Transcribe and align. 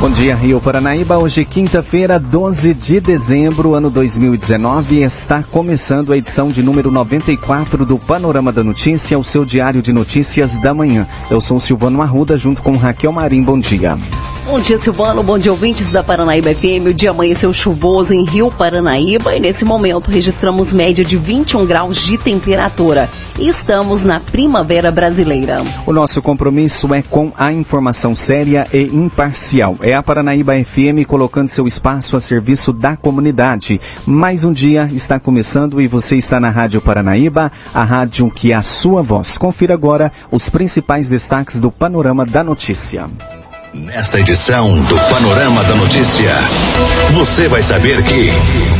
Bom 0.00 0.10
dia, 0.10 0.34
Rio 0.34 0.60
Paranaíba. 0.60 1.16
Hoje, 1.16 1.44
quinta-feira, 1.44 2.18
12 2.18 2.74
de 2.74 3.00
dezembro, 3.00 3.74
ano 3.74 3.88
2019, 3.90 5.02
está 5.02 5.42
começando 5.42 6.12
a 6.12 6.16
edição 6.16 6.48
de 6.48 6.62
número 6.62 6.90
94 6.90 7.86
do 7.86 7.98
Panorama 7.98 8.52
da 8.52 8.62
Notícia, 8.62 9.18
o 9.18 9.24
seu 9.24 9.44
diário 9.44 9.80
de 9.80 9.92
notícias 9.92 10.60
da 10.60 10.74
manhã. 10.74 11.06
Eu 11.30 11.40
sou 11.40 11.58
Silvano 11.58 12.02
Arruda, 12.02 12.36
junto 12.36 12.60
com 12.60 12.76
Raquel 12.76 13.12
Marim. 13.12 13.42
Bom 13.42 13.58
dia. 13.58 13.96
Bom 14.46 14.60
dia, 14.60 14.76
Silvano. 14.76 15.22
Bom 15.22 15.38
dia, 15.38 15.50
ouvintes 15.50 15.90
da 15.90 16.04
Paranaíba 16.04 16.54
FM. 16.54 16.88
O 16.88 16.94
dia 16.94 17.10
amanheceu 17.10 17.50
chuvoso 17.50 18.12
em 18.12 18.24
Rio 18.24 18.50
Paranaíba 18.50 19.34
e 19.34 19.40
nesse 19.40 19.64
momento 19.64 20.10
registramos 20.10 20.70
média 20.70 21.02
de 21.02 21.16
21 21.16 21.64
graus 21.64 21.96
de 21.96 22.18
temperatura. 22.18 23.08
Estamos 23.38 24.04
na 24.04 24.20
primavera 24.20 24.90
brasileira. 24.90 25.64
O 25.86 25.94
nosso 25.94 26.20
compromisso 26.20 26.92
é 26.92 27.00
com 27.00 27.32
a 27.38 27.54
informação 27.54 28.14
séria 28.14 28.68
e 28.70 28.82
imparcial. 28.82 29.78
É 29.80 29.94
a 29.94 30.02
Paranaíba 30.02 30.52
FM 30.62 31.08
colocando 31.08 31.48
seu 31.48 31.66
espaço 31.66 32.14
a 32.14 32.20
serviço 32.20 32.70
da 32.70 32.98
comunidade. 32.98 33.80
Mais 34.04 34.44
um 34.44 34.52
dia 34.52 34.90
está 34.92 35.18
começando 35.18 35.80
e 35.80 35.88
você 35.88 36.16
está 36.16 36.38
na 36.38 36.50
Rádio 36.50 36.82
Paranaíba, 36.82 37.50
a 37.72 37.82
rádio 37.82 38.30
que 38.30 38.52
é 38.52 38.54
a 38.54 38.62
sua 38.62 39.02
voz. 39.02 39.38
Confira 39.38 39.72
agora 39.72 40.12
os 40.30 40.50
principais 40.50 41.08
destaques 41.08 41.58
do 41.58 41.70
Panorama 41.70 42.26
da 42.26 42.44
Notícia. 42.44 43.08
Nesta 43.74 44.20
edição 44.20 44.70
do 44.84 44.94
Panorama 45.10 45.64
da 45.64 45.74
Notícia, 45.74 46.30
você 47.12 47.48
vai 47.48 47.60
saber 47.60 48.00
que. 48.04 48.30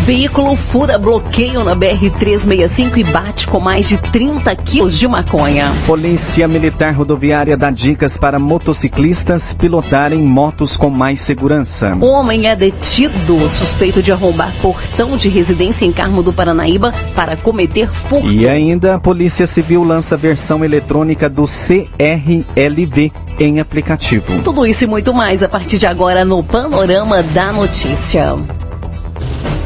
Veículo 0.07 0.55
fura 0.55 0.97
bloqueio 0.97 1.65
na 1.65 1.75
BR-365 1.75 2.99
e 2.99 3.03
bate 3.03 3.49
com 3.49 3.59
mais 3.59 3.89
de 3.89 3.97
30 3.97 4.55
quilos 4.55 4.97
de 4.97 5.09
maconha. 5.09 5.73
Polícia 5.85 6.47
Militar 6.47 6.95
Rodoviária 6.95 7.57
dá 7.57 7.73
dicas 7.73 8.17
para 8.17 8.39
motociclistas 8.39 9.53
pilotarem 9.53 10.21
motos 10.21 10.77
com 10.77 10.91
mais 10.91 11.21
segurança. 11.21 11.97
Homem 12.01 12.47
é 12.47 12.55
detido, 12.55 13.49
suspeito 13.49 14.01
de 14.01 14.13
arrombar 14.13 14.53
portão 14.63 15.17
de 15.17 15.29
residência 15.29 15.85
em 15.85 15.93
Carmo 15.93 16.23
do 16.23 16.33
Paranaíba 16.33 16.95
para 17.17 17.37
cometer 17.37 17.89
furto. 17.89 18.31
E 18.31 18.49
ainda, 18.49 18.95
a 18.95 19.01
Polícia 19.01 19.47
Civil 19.47 19.83
lança 19.83 20.17
versão 20.17 20.65
eletrônica 20.65 21.29
do 21.29 21.47
CRLV 21.47 23.11
em 23.41 23.59
aplicativo. 23.59 24.41
Tudo 24.43 24.65
isso 24.65 24.84
e 24.85 24.87
muito 24.87 25.15
mais 25.15 25.43
a 25.43 25.49
partir 25.49 25.79
de 25.79 25.87
agora 25.87 26.25
no 26.25 26.43
Panorama 26.43 27.23
da 27.23 27.53
Notícia. 27.53 28.35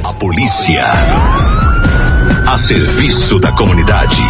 A 0.04 0.12
polícia. 0.12 0.84
A 2.46 2.56
serviço 2.56 3.38
da 3.40 3.50
comunidade. 3.52 4.22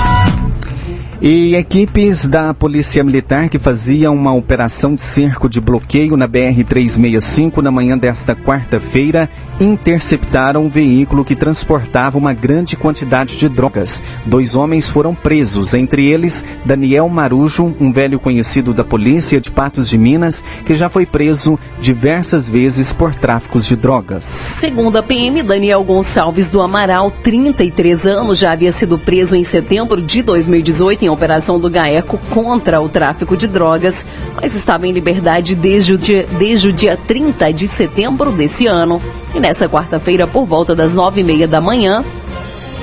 E 1.21 1.57
equipes 1.57 2.29
da 2.29 2.55
Polícia 2.55 3.03
Militar 3.03 3.49
que 3.49 3.59
faziam 3.59 4.15
uma 4.15 4.33
operação 4.33 4.95
de 4.95 5.03
cerco 5.03 5.49
de 5.49 5.61
bloqueio 5.61 6.17
na 6.17 6.29
BR-365 6.29 7.57
na 7.57 7.73
manhã 7.73 7.99
desta 7.99 8.37
quarta-feira 8.37 9.29
interceptaram 9.61 10.67
um 10.67 10.69
veículo 10.69 11.25
que 11.25 11.35
transportava 11.35 12.17
uma 12.17 12.33
grande 12.33 12.77
quantidade 12.77 13.37
de 13.37 13.49
drogas. 13.49 14.01
Dois 14.25 14.55
homens 14.55 14.89
foram 14.89 15.13
presos, 15.13 15.75
entre 15.75 16.07
eles 16.09 16.47
Daniel 16.65 17.09
Marujo, 17.09 17.75
um 17.81 17.93
velho 17.93 18.21
conhecido 18.21 18.73
da 18.73 18.85
polícia 18.85 19.41
de 19.41 19.51
Patos 19.51 19.89
de 19.89 19.99
Minas, 19.99 20.45
que 20.65 20.77
já 20.77 20.89
foi 20.89 21.05
preso 21.05 21.59
diversas 21.81 22.49
vezes 22.49 22.93
por 22.93 23.13
tráficos 23.13 23.67
de 23.67 23.75
drogas. 23.75 24.25
Segundo 24.25 24.97
a 24.97 25.03
PM, 25.03 25.43
Daniel 25.43 25.83
Gonçalves 25.83 26.49
do 26.49 26.61
Amaral, 26.61 27.11
33 27.11 28.07
anos, 28.07 28.39
já 28.39 28.53
havia 28.53 28.71
sido 28.71 28.97
preso 28.97 29.35
em 29.35 29.43
setembro 29.43 30.01
de 30.01 30.23
2018 30.23 31.08
em 31.09 31.11
operação 31.11 31.59
do 31.59 31.71
GAECO 31.71 32.19
contra 32.31 32.81
o 32.81 32.89
tráfico 32.89 33.37
de 33.37 33.49
drogas, 33.49 34.05
mas 34.37 34.55
estava 34.55 34.87
em 34.87 34.93
liberdade 34.93 35.55
desde 35.55 35.95
o 35.95 35.99
dia, 35.99 36.27
desde 36.39 36.69
o 36.69 36.73
dia 36.73 36.97
30 36.97 37.53
de 37.53 37.67
setembro 37.67 38.31
desse 38.31 38.67
ano. 38.67 39.03
E 39.35 39.41
nessa 39.41 39.69
quarta-feira, 39.69 40.27
por 40.27 40.45
volta 40.45 40.75
das 40.75 40.95
nove 40.95 41.21
e 41.23 41.25
meia 41.25 41.49
da 41.49 41.61
manhã, 41.61 42.05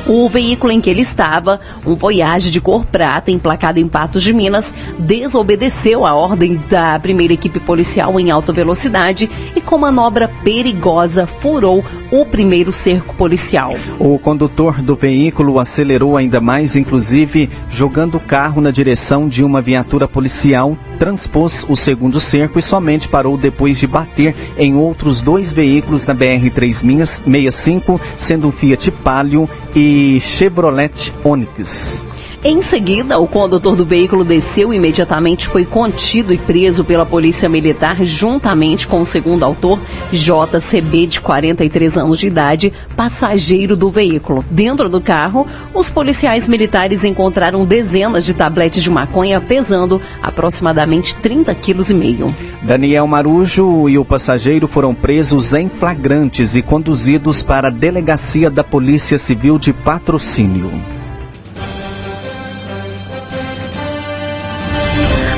o 0.07 0.29
veículo 0.29 0.71
em 0.71 0.79
que 0.79 0.89
ele 0.89 1.01
estava, 1.01 1.59
um 1.85 1.95
Voyage 1.95 2.51
de 2.51 2.61
cor 2.61 2.85
prata, 2.85 3.31
emplacado 3.31 3.79
em 3.79 3.87
Patos 3.87 4.23
de 4.23 4.33
Minas, 4.33 4.73
desobedeceu 4.99 6.05
a 6.05 6.13
ordem 6.13 6.61
da 6.69 6.99
primeira 6.99 7.33
equipe 7.33 7.59
policial 7.59 8.19
em 8.19 8.31
alta 8.31 8.53
velocidade 8.53 9.29
e, 9.55 9.61
com 9.61 9.77
manobra 9.77 10.29
perigosa, 10.43 11.25
furou 11.25 11.83
o 12.11 12.25
primeiro 12.25 12.71
cerco 12.71 13.15
policial. 13.15 13.73
O 13.99 14.17
condutor 14.19 14.81
do 14.81 14.95
veículo 14.95 15.59
acelerou 15.59 16.15
ainda 16.15 16.39
mais, 16.39 16.75
inclusive 16.75 17.49
jogando 17.69 18.15
o 18.15 18.19
carro 18.19 18.61
na 18.61 18.71
direção 18.71 19.27
de 19.27 19.43
uma 19.43 19.61
viatura 19.61 20.07
policial, 20.07 20.77
transpôs 20.99 21.65
o 21.67 21.75
segundo 21.75 22.19
cerco 22.19 22.59
e 22.59 22.61
somente 22.61 23.07
parou 23.07 23.37
depois 23.37 23.77
de 23.77 23.87
bater 23.87 24.35
em 24.57 24.75
outros 24.75 25.21
dois 25.21 25.51
veículos 25.51 26.05
na 26.05 26.15
BR-365, 26.15 27.99
sendo 28.17 28.47
um 28.47 28.51
Fiat 28.51 28.91
Palio 28.91 29.49
e 29.75 30.19
Chevrolet 30.21 31.11
Onix. 31.23 32.05
Em 32.47 32.61
seguida, 32.61 33.17
o 33.17 33.25
condutor 33.25 33.75
do 33.75 33.83
veículo 33.83 34.23
desceu 34.23 34.71
e 34.71 34.77
imediatamente 34.77 35.47
foi 35.47 35.65
contido 35.65 36.31
e 36.31 36.37
preso 36.37 36.83
pela 36.83 37.03
Polícia 37.03 37.49
Militar, 37.49 38.05
juntamente 38.05 38.87
com 38.87 39.01
o 39.01 39.05
segundo 39.05 39.43
autor, 39.43 39.79
JCB, 40.13 41.07
de 41.07 41.21
43 41.21 41.97
anos 41.97 42.19
de 42.19 42.27
idade, 42.27 42.71
passageiro 42.95 43.75
do 43.75 43.89
veículo. 43.89 44.45
Dentro 44.47 44.87
do 44.87 45.01
carro, 45.01 45.47
os 45.73 45.89
policiais 45.89 46.47
militares 46.47 47.03
encontraram 47.03 47.65
dezenas 47.65 48.23
de 48.23 48.35
tabletes 48.35 48.83
de 48.83 48.91
maconha 48.91 49.41
pesando 49.41 49.99
aproximadamente 50.21 51.15
30 51.15 51.55
quilos 51.55 51.89
e 51.89 51.95
meio. 51.95 52.31
Daniel 52.61 53.07
Marujo 53.07 53.89
e 53.89 53.97
o 53.97 54.05
passageiro 54.05 54.67
foram 54.67 54.93
presos 54.93 55.51
em 55.55 55.67
flagrantes 55.67 56.55
e 56.55 56.61
conduzidos 56.61 57.41
para 57.41 57.69
a 57.69 57.71
delegacia 57.71 58.51
da 58.51 58.63
Polícia 58.63 59.17
Civil 59.17 59.57
de 59.57 59.73
Patrocínio. 59.73 61.04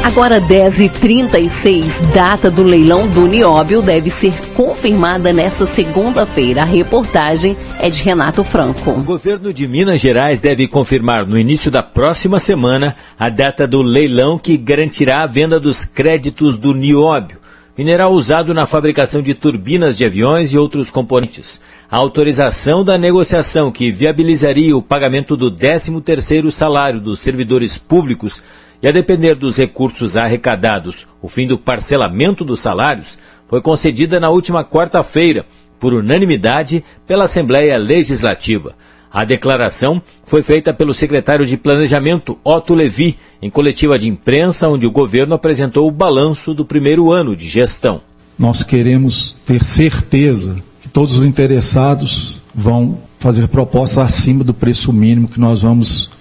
Agora 0.07 0.40
10h36, 0.40 2.00
data 2.13 2.50
do 2.50 2.63
leilão 2.63 3.09
do 3.09 3.28
Nióbio 3.28 3.81
deve 3.81 4.09
ser 4.09 4.31
confirmada 4.56 5.34
nesta 5.34 5.66
segunda-feira. 5.66 6.62
A 6.62 6.66
reportagem 6.66 7.57
é 7.78 7.90
de 7.90 8.01
Renato 8.01 8.41
Franco. 8.41 8.91
O 8.91 9.03
governo 9.03 9.51
de 9.51 9.67
Minas 9.67 10.00
Gerais 10.00 10.40
deve 10.40 10.66
confirmar 10.66 11.28
no 11.28 11.38
início 11.38 11.69
da 11.69 11.84
próxima 11.84 12.40
semana 12.40 12.96
a 13.19 13.28
data 13.28 13.67
do 13.67 13.81
leilão 13.81 14.40
que 14.40 14.56
garantirá 14.56 15.23
a 15.23 15.28
venda 15.28 15.59
dos 15.59 15.84
créditos 15.84 16.57
do 16.57 16.73
Nióbio, 16.73 17.40
mineral 17.78 18.13
usado 18.13 18.53
na 18.53 18.66
fabricação 18.66 19.22
de 19.22 19.34
turbinas 19.34 19.97
de 19.97 20.06
aviões 20.06 20.53
e 20.53 20.57
outros 20.57 20.90
componentes. 20.90 21.59
A 21.91 21.97
autorização 21.97 22.81
da 22.81 22.97
negociação 22.97 23.73
que 23.73 23.91
viabilizaria 23.91 24.75
o 24.75 24.81
pagamento 24.81 25.35
do 25.35 25.51
13º 25.51 26.50
salário 26.50 27.01
dos 27.01 27.19
servidores 27.19 27.78
públicos 27.78 28.41
e 28.82 28.88
a 28.88 28.92
depender 28.92 29.36
dos 29.36 29.58
recursos 29.58 30.16
arrecadados, 30.16 31.08
o 31.22 31.28
fim 31.28 31.48
do 31.48 31.58
parcelamento 31.58 32.44
dos 32.44 32.60
salários 32.60 33.18
foi 33.48 33.62
concedida 33.62 34.20
na 34.20 34.30
última 34.30 34.64
quarta-feira, 34.64 35.46
por 35.80 35.94
unanimidade, 35.94 36.84
pela 37.06 37.26
Assembleia 37.26 37.78
Legislativa. 37.78 38.76
A 39.12 39.24
declaração 39.24 40.02
foi 40.26 40.44
feita 40.44 40.74
pelo 40.74 40.94
secretário 40.94 41.46
de 41.46 41.56
Planejamento, 41.56 42.38
Otto 42.44 42.74
Levi, 42.74 43.18
em 43.41 43.50
coletiva 43.50 43.97
de 43.97 44.08
imprensa, 44.08 44.68
onde 44.68 44.85
o 44.85 44.91
governo 44.91 45.34
apresentou 45.34 45.88
o 45.88 45.91
balanço 45.91 46.53
do 46.53 46.66
primeiro 46.66 47.12
ano 47.12 47.35
de 47.35 47.47
gestão. 47.47 48.02
Nós 48.38 48.64
queremos 48.64 49.35
ter 49.46 49.64
certeza 49.64 50.58
que 50.82 50.90
todos 50.90 51.18
os 51.18 51.26
interessados 51.26 52.38
vão 52.53 53.00
fazer 53.20 53.47
propostas 53.47 53.97
acima 53.97 54.44
do 54.44 54.53
preço 54.53 54.91
mínimo 54.94 55.28
que 55.28 55.40
nós 55.40 55.62
vamos 55.62 56.12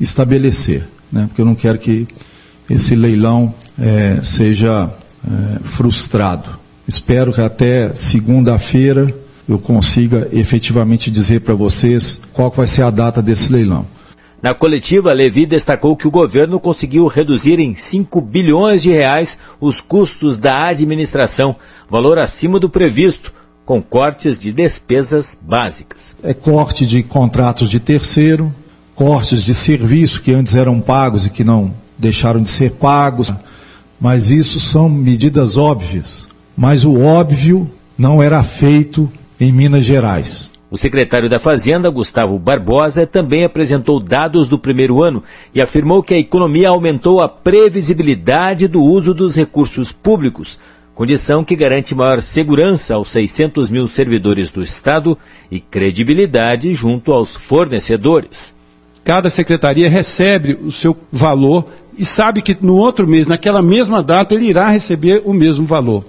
estabelecer 0.00 0.86
né, 1.10 1.26
porque 1.28 1.40
eu 1.40 1.46
não 1.46 1.54
quero 1.54 1.78
que 1.78 2.06
esse 2.68 2.94
leilão 2.94 3.54
é, 3.78 4.20
seja 4.22 4.90
é, 5.26 5.58
frustrado. 5.64 6.50
Espero 6.86 7.32
que 7.32 7.40
até 7.40 7.94
segunda-feira 7.94 9.14
eu 9.48 9.58
consiga 9.58 10.28
efetivamente 10.32 11.10
dizer 11.10 11.40
para 11.40 11.54
vocês 11.54 12.20
qual 12.32 12.50
vai 12.50 12.66
ser 12.66 12.82
a 12.82 12.90
data 12.90 13.22
desse 13.22 13.52
leilão. 13.52 13.86
Na 14.42 14.54
coletiva, 14.54 15.12
Levi 15.12 15.46
destacou 15.46 15.96
que 15.96 16.06
o 16.06 16.10
governo 16.10 16.60
conseguiu 16.60 17.06
reduzir 17.06 17.58
em 17.58 17.74
5 17.74 18.20
bilhões 18.20 18.82
de 18.82 18.90
reais 18.90 19.38
os 19.60 19.80
custos 19.80 20.38
da 20.38 20.66
administração, 20.66 21.56
valor 21.88 22.18
acima 22.18 22.60
do 22.60 22.68
previsto, 22.68 23.32
com 23.64 23.82
cortes 23.82 24.38
de 24.38 24.52
despesas 24.52 25.36
básicas. 25.40 26.14
É 26.22 26.32
corte 26.32 26.86
de 26.86 27.02
contratos 27.02 27.68
de 27.68 27.80
terceiro, 27.80 28.54
cortes 28.96 29.42
de 29.42 29.54
serviço 29.54 30.22
que 30.22 30.32
antes 30.32 30.54
eram 30.54 30.80
pagos 30.80 31.26
e 31.26 31.30
que 31.30 31.44
não 31.44 31.72
deixaram 31.98 32.40
de 32.40 32.48
ser 32.48 32.72
pagos, 32.72 33.30
mas 34.00 34.30
isso 34.30 34.58
são 34.58 34.88
medidas 34.88 35.58
óbvias. 35.58 36.26
Mas 36.56 36.82
o 36.82 36.98
óbvio 37.02 37.70
não 37.96 38.22
era 38.22 38.42
feito 38.42 39.10
em 39.38 39.52
Minas 39.52 39.84
Gerais. 39.84 40.50
O 40.70 40.78
secretário 40.78 41.28
da 41.28 41.38
Fazenda, 41.38 41.90
Gustavo 41.90 42.38
Barbosa, 42.38 43.06
também 43.06 43.44
apresentou 43.44 44.00
dados 44.00 44.48
do 44.48 44.58
primeiro 44.58 45.02
ano 45.02 45.22
e 45.54 45.60
afirmou 45.60 46.02
que 46.02 46.14
a 46.14 46.18
economia 46.18 46.70
aumentou 46.70 47.20
a 47.20 47.28
previsibilidade 47.28 48.66
do 48.66 48.82
uso 48.82 49.12
dos 49.14 49.36
recursos 49.36 49.92
públicos, 49.92 50.58
condição 50.94 51.44
que 51.44 51.54
garante 51.54 51.94
maior 51.94 52.22
segurança 52.22 52.94
aos 52.94 53.10
600 53.10 53.68
mil 53.68 53.86
servidores 53.86 54.50
do 54.50 54.62
Estado 54.62 55.16
e 55.50 55.60
credibilidade 55.60 56.72
junto 56.74 57.12
aos 57.12 57.36
fornecedores. 57.36 58.55
Cada 59.06 59.30
secretaria 59.30 59.88
recebe 59.88 60.58
o 60.64 60.72
seu 60.72 60.96
valor 61.12 61.66
e 61.96 62.04
sabe 62.04 62.42
que 62.42 62.56
no 62.60 62.74
outro 62.74 63.06
mês, 63.06 63.24
naquela 63.24 63.62
mesma 63.62 64.02
data, 64.02 64.34
ele 64.34 64.46
irá 64.46 64.68
receber 64.68 65.22
o 65.24 65.32
mesmo 65.32 65.64
valor. 65.64 66.04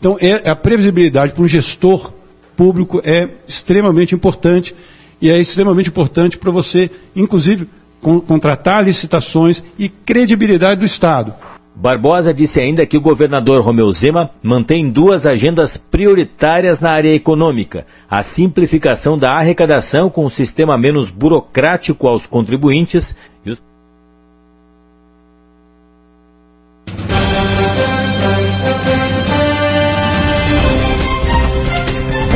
Então, 0.00 0.16
é 0.20 0.50
a 0.50 0.56
previsibilidade 0.56 1.32
para 1.32 1.44
um 1.44 1.46
gestor 1.46 2.12
público 2.56 3.00
é 3.04 3.28
extremamente 3.46 4.16
importante 4.16 4.74
e 5.20 5.30
é 5.30 5.38
extremamente 5.38 5.90
importante 5.90 6.36
para 6.36 6.50
você, 6.50 6.90
inclusive, 7.14 7.68
contratar 8.00 8.84
licitações 8.84 9.62
e 9.78 9.88
credibilidade 9.88 10.80
do 10.80 10.84
Estado. 10.84 11.32
Barbosa 11.80 12.34
disse 12.34 12.60
ainda 12.60 12.84
que 12.84 12.98
o 12.98 13.00
governador 13.00 13.62
Romeu 13.62 13.90
Zema 13.90 14.28
mantém 14.42 14.90
duas 14.90 15.24
agendas 15.24 15.78
prioritárias 15.78 16.78
na 16.78 16.90
área 16.90 17.14
econômica: 17.14 17.86
a 18.08 18.22
simplificação 18.22 19.16
da 19.16 19.32
arrecadação 19.32 20.10
com 20.10 20.26
um 20.26 20.28
sistema 20.28 20.76
menos 20.76 21.08
burocrático 21.08 22.06
aos 22.06 22.26
contribuintes 22.26 23.16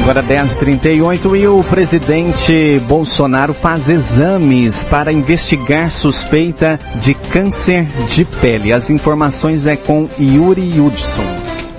Agora 0.05 0.23
10h38 0.23 1.41
e 1.41 1.49
o 1.49 1.65
presidente 1.65 2.79
Bolsonaro 2.81 3.55
faz 3.55 3.89
exames 3.89 4.85
para 4.85 5.11
investigar 5.11 5.91
suspeita 5.91 6.79
de 7.01 7.15
câncer 7.15 7.87
de 8.07 8.23
pele. 8.23 8.71
As 8.71 8.91
informações 8.91 9.67
é 9.67 9.77
com 9.77 10.07
Yuri 10.21 10.79
Hudson. 10.79 11.25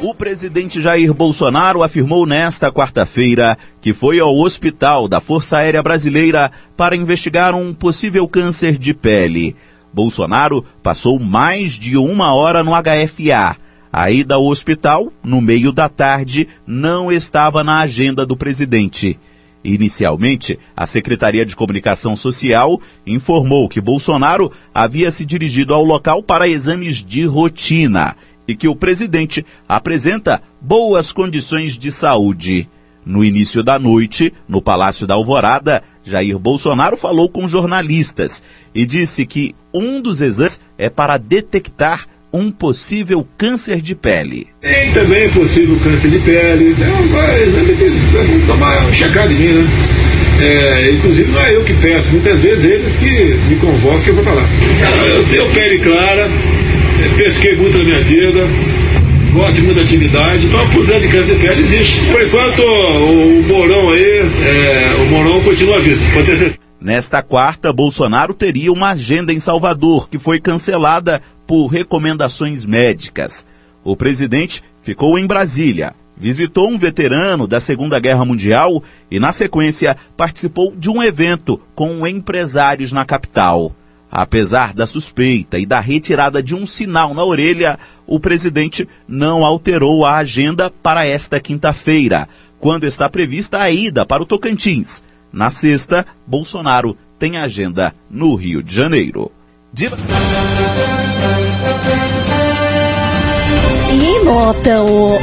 O 0.02 0.16
presidente 0.16 0.82
Jair 0.82 1.14
Bolsonaro 1.14 1.84
afirmou 1.84 2.26
nesta 2.26 2.72
quarta-feira 2.72 3.56
que 3.80 3.94
foi 3.94 4.20
ao 4.20 4.36
hospital 4.36 5.08
da 5.08 5.22
Força 5.22 5.58
Aérea 5.58 5.84
Brasileira 5.84 6.52
para 6.76 6.96
investigar 6.96 7.54
um 7.54 7.76
possível 7.76 8.28
câncer 8.28 8.76
de 8.80 8.92
pele. 8.92 9.56
Bolsonaro 9.94 10.66
passou 10.82 11.20
mais 11.20 11.74
de 11.74 11.96
uma 11.96 12.34
hora 12.34 12.64
no 12.64 12.72
HFA 12.72 13.56
a 13.98 14.12
ida 14.12 14.36
ao 14.36 14.46
hospital, 14.46 15.10
no 15.24 15.40
meio 15.40 15.72
da 15.72 15.88
tarde, 15.88 16.50
não 16.68 17.10
estava 17.10 17.64
na 17.64 17.80
agenda 17.80 18.26
do 18.26 18.36
presidente. 18.36 19.18
Inicialmente, 19.64 20.60
a 20.76 20.86
Secretaria 20.86 21.46
de 21.46 21.56
Comunicação 21.56 22.14
Social 22.14 22.82
informou 23.08 23.70
que 23.70 23.80
Bolsonaro 23.80 24.52
havia 24.74 25.10
se 25.12 25.24
dirigido 25.24 25.74
ao 25.74 25.82
local 25.82 26.22
para 26.22 26.46
exames 26.46 26.98
de 26.98 27.24
rotina 27.24 28.18
e 28.46 28.54
que 28.54 28.68
o 28.68 28.76
presidente 28.76 29.46
apresenta 29.66 30.42
boas 30.60 31.14
condições 31.14 31.78
de 31.78 31.90
saúde. 31.90 32.68
No 33.06 33.24
início 33.24 33.64
da 33.64 33.80
noite, 33.80 34.34
no 34.46 34.62
Palácio 34.62 35.08
da 35.08 35.14
Alvorada, 35.14 35.82
Jair 36.04 36.38
Bolsonaro 36.38 36.98
falou 36.98 37.30
com 37.30 37.48
jornalistas 37.48 38.44
e 38.74 38.86
disse 38.86 39.26
que 39.26 39.56
um 39.74 40.02
dos 40.02 40.20
exames 40.20 40.60
é 40.78 40.90
para 40.90 41.16
detectar 41.18 42.10
um 42.32 42.52
possível 42.52 43.26
câncer 43.38 43.82
de 43.82 43.96
pele. 43.96 44.48
Tem 44.62 44.92
também 44.92 45.30
possível 45.30 45.78
câncer 45.84 46.10
de 46.10 46.20
pele. 46.20 46.72
Então, 46.72 47.08
vai, 47.08 47.46
vai 47.46 48.42
tomar 48.48 48.86
um 48.86 49.30
mim, 49.30 49.48
né? 49.48 49.68
É, 50.42 50.92
inclusive 50.92 51.32
não 51.32 51.40
é 51.40 51.56
eu 51.56 51.64
que 51.64 51.74
peço, 51.76 52.10
muitas 52.10 52.40
vezes 52.42 52.66
eles 52.66 52.96
que 52.98 53.40
me 53.48 53.56
convocam 53.56 54.02
que 54.02 54.10
eu 54.10 54.16
vou 54.16 54.36
lá. 54.36 54.46
Eu 55.08 55.24
tenho 55.30 55.50
pele 55.52 55.80
clara, 55.80 56.30
é, 57.04 57.18
pesquei 57.18 57.56
muito 57.56 57.78
na 57.78 57.84
minha 57.86 58.02
vida, 58.02 58.46
gosto 59.34 59.54
de 59.54 59.62
muita 59.62 59.82
atividade, 59.82 60.46
então 60.46 60.62
acusando 60.62 61.00
de 61.00 61.08
câncer 61.08 61.36
de 61.36 61.40
pele 61.40 61.62
existe. 61.62 62.02
Por 62.12 62.22
enquanto, 62.22 62.62
o, 62.62 63.40
o 63.40 63.44
Mourão 63.48 63.92
aí, 63.92 64.20
é, 64.44 64.96
o 65.00 65.06
Mourão 65.06 65.42
continua 65.42 65.80
vivo, 65.80 66.02
pode 66.14 66.26
ter 66.26 66.36
certeza. 66.36 66.55
Nesta 66.86 67.24
quarta, 67.24 67.74
Bolsonaro 67.74 68.32
teria 68.32 68.72
uma 68.72 68.92
agenda 68.92 69.34
em 69.34 69.40
Salvador, 69.40 70.08
que 70.08 70.20
foi 70.20 70.40
cancelada 70.40 71.20
por 71.48 71.66
recomendações 71.66 72.64
médicas. 72.64 73.48
O 73.84 73.98
presidente 73.98 74.64
ficou 74.84 75.18
em 75.18 75.26
Brasília, 75.26 75.96
visitou 76.16 76.70
um 76.70 76.78
veterano 76.78 77.48
da 77.48 77.60
Segunda 77.60 77.98
Guerra 77.98 78.24
Mundial 78.24 78.84
e, 79.10 79.20
na 79.20 79.32
sequência, 79.32 79.98
participou 80.16 80.76
de 80.76 80.88
um 80.88 81.02
evento 81.02 81.60
com 81.74 82.06
empresários 82.06 82.92
na 82.92 83.04
capital. 83.04 83.76
Apesar 84.12 84.72
da 84.72 84.86
suspeita 84.86 85.58
e 85.58 85.66
da 85.66 85.80
retirada 85.80 86.44
de 86.44 86.54
um 86.54 86.68
sinal 86.68 87.16
na 87.16 87.24
orelha, 87.24 87.80
o 88.06 88.20
presidente 88.20 88.88
não 89.08 89.44
alterou 89.44 90.06
a 90.06 90.18
agenda 90.18 90.70
para 90.70 91.04
esta 91.04 91.40
quinta-feira, 91.40 92.30
quando 92.60 92.84
está 92.84 93.10
prevista 93.10 93.58
a 93.60 93.72
ida 93.72 94.06
para 94.06 94.22
o 94.22 94.26
Tocantins. 94.28 95.04
Na 95.36 95.52
sexta, 95.52 96.06
Bolsonaro 96.26 96.98
tem 97.20 97.36
agenda 97.36 97.94
no 98.10 98.36
Rio 98.36 98.64
de 98.64 98.74
Janeiro. 98.74 99.30
De... 99.74 99.88
E 103.92 104.06
em 104.06 104.24
nota, 104.24 104.76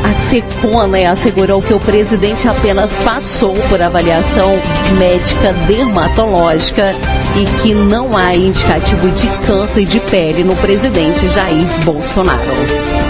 a 0.04 0.12
Secona 0.12 1.10
assegurou 1.10 1.62
que 1.62 1.72
o 1.72 1.80
presidente 1.80 2.46
apenas 2.46 2.98
passou 2.98 3.54
por 3.70 3.80
avaliação 3.80 4.50
médica 4.98 5.54
dermatológica 5.66 6.92
e 7.34 7.62
que 7.62 7.72
não 7.72 8.14
há 8.14 8.36
indicativo 8.36 9.10
de 9.12 9.28
câncer 9.46 9.86
de 9.86 9.98
pele 9.98 10.44
no 10.44 10.54
presidente 10.56 11.26
Jair 11.26 11.66
Bolsonaro. 11.86 13.01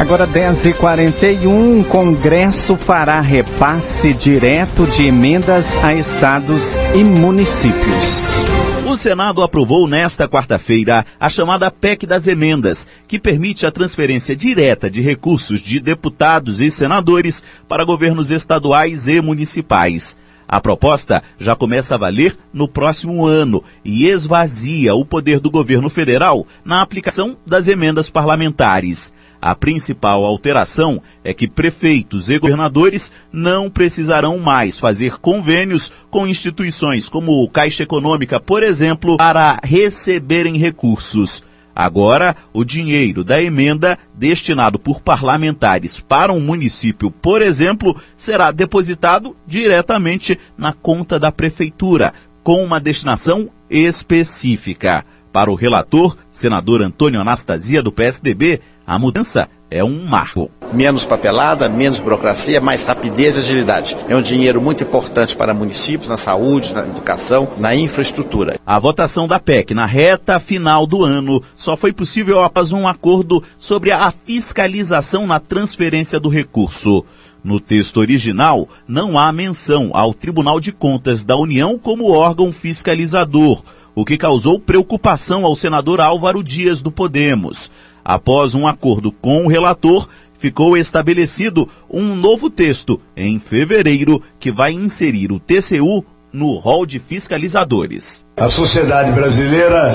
Agora 0.00 0.26
10h41, 0.26 1.86
Congresso 1.86 2.74
fará 2.74 3.20
repasse 3.20 4.14
direto 4.14 4.86
de 4.86 5.04
emendas 5.04 5.76
a 5.84 5.94
estados 5.94 6.78
e 6.94 7.04
municípios. 7.04 8.42
O 8.88 8.96
Senado 8.96 9.42
aprovou 9.42 9.86
nesta 9.86 10.26
quarta-feira 10.26 11.04
a 11.20 11.28
chamada 11.28 11.70
PEC 11.70 12.06
das 12.06 12.26
emendas, 12.26 12.88
que 13.06 13.18
permite 13.18 13.66
a 13.66 13.70
transferência 13.70 14.34
direta 14.34 14.90
de 14.90 15.02
recursos 15.02 15.60
de 15.60 15.78
deputados 15.78 16.62
e 16.62 16.70
senadores 16.70 17.44
para 17.68 17.84
governos 17.84 18.30
estaduais 18.30 19.06
e 19.06 19.20
municipais. 19.20 20.16
A 20.48 20.62
proposta 20.62 21.22
já 21.38 21.54
começa 21.54 21.94
a 21.94 21.98
valer 21.98 22.38
no 22.54 22.66
próximo 22.66 23.26
ano 23.26 23.62
e 23.84 24.06
esvazia 24.06 24.94
o 24.94 25.04
poder 25.04 25.40
do 25.40 25.50
governo 25.50 25.90
federal 25.90 26.46
na 26.64 26.80
aplicação 26.80 27.36
das 27.46 27.68
emendas 27.68 28.08
parlamentares. 28.08 29.12
A 29.40 29.54
principal 29.54 30.24
alteração 30.24 31.02
é 31.24 31.32
que 31.32 31.48
prefeitos 31.48 32.28
e 32.28 32.38
governadores 32.38 33.10
não 33.32 33.70
precisarão 33.70 34.38
mais 34.38 34.78
fazer 34.78 35.18
convênios 35.18 35.90
com 36.10 36.26
instituições 36.26 37.08
como 37.08 37.48
Caixa 37.48 37.82
Econômica, 37.82 38.38
por 38.38 38.62
exemplo, 38.62 39.16
para 39.16 39.58
receberem 39.62 40.58
recursos. 40.58 41.42
Agora, 41.74 42.36
o 42.52 42.64
dinheiro 42.64 43.24
da 43.24 43.40
emenda 43.40 43.98
destinado 44.14 44.78
por 44.78 45.00
parlamentares 45.00 45.98
para 46.00 46.32
um 46.32 46.40
município, 46.40 47.10
por 47.10 47.40
exemplo, 47.40 47.96
será 48.16 48.50
depositado 48.50 49.34
diretamente 49.46 50.38
na 50.58 50.74
conta 50.74 51.18
da 51.18 51.32
prefeitura, 51.32 52.12
com 52.42 52.62
uma 52.62 52.78
destinação 52.78 53.48
específica. 53.70 55.04
Para 55.32 55.50
o 55.50 55.54
relator, 55.54 56.16
senador 56.28 56.82
Antônio 56.82 57.20
Anastasia, 57.20 57.80
do 57.82 57.92
PSDB, 57.92 58.60
a 58.84 58.98
mudança 58.98 59.48
é 59.70 59.84
um 59.84 60.04
marco. 60.04 60.50
Menos 60.72 61.06
papelada, 61.06 61.68
menos 61.68 62.00
burocracia, 62.00 62.60
mais 62.60 62.84
rapidez 62.84 63.36
e 63.36 63.38
agilidade. 63.38 63.96
É 64.08 64.16
um 64.16 64.22
dinheiro 64.22 64.60
muito 64.60 64.82
importante 64.82 65.36
para 65.36 65.54
municípios, 65.54 66.08
na 66.08 66.16
saúde, 66.16 66.74
na 66.74 66.80
educação, 66.80 67.48
na 67.56 67.76
infraestrutura. 67.76 68.58
A 68.66 68.78
votação 68.80 69.28
da 69.28 69.38
PEC 69.38 69.72
na 69.72 69.86
reta 69.86 70.40
final 70.40 70.84
do 70.84 71.04
ano 71.04 71.40
só 71.54 71.76
foi 71.76 71.92
possível 71.92 72.42
após 72.42 72.72
um 72.72 72.88
acordo 72.88 73.40
sobre 73.56 73.92
a 73.92 74.10
fiscalização 74.10 75.28
na 75.28 75.38
transferência 75.38 76.18
do 76.18 76.28
recurso. 76.28 77.04
No 77.42 77.60
texto 77.60 77.98
original, 77.98 78.68
não 78.86 79.16
há 79.16 79.32
menção 79.32 79.90
ao 79.94 80.12
Tribunal 80.12 80.58
de 80.58 80.72
Contas 80.72 81.24
da 81.24 81.36
União 81.36 81.78
como 81.78 82.10
órgão 82.10 82.52
fiscalizador, 82.52 83.62
o 83.94 84.04
que 84.04 84.16
causou 84.16 84.58
preocupação 84.58 85.44
ao 85.44 85.56
senador 85.56 86.00
Álvaro 86.00 86.42
Dias 86.42 86.82
do 86.82 86.90
Podemos. 86.90 87.70
Após 88.04 88.54
um 88.54 88.66
acordo 88.66 89.12
com 89.12 89.44
o 89.44 89.48
relator, 89.48 90.08
ficou 90.38 90.76
estabelecido 90.76 91.68
um 91.88 92.14
novo 92.14 92.48
texto 92.48 93.00
em 93.16 93.38
fevereiro 93.38 94.22
que 94.38 94.50
vai 94.50 94.72
inserir 94.72 95.30
o 95.32 95.38
TCU 95.38 96.04
no 96.32 96.56
rol 96.56 96.86
de 96.86 96.98
fiscalizadores. 96.98 98.24
A 98.36 98.48
sociedade 98.48 99.12
brasileira 99.12 99.94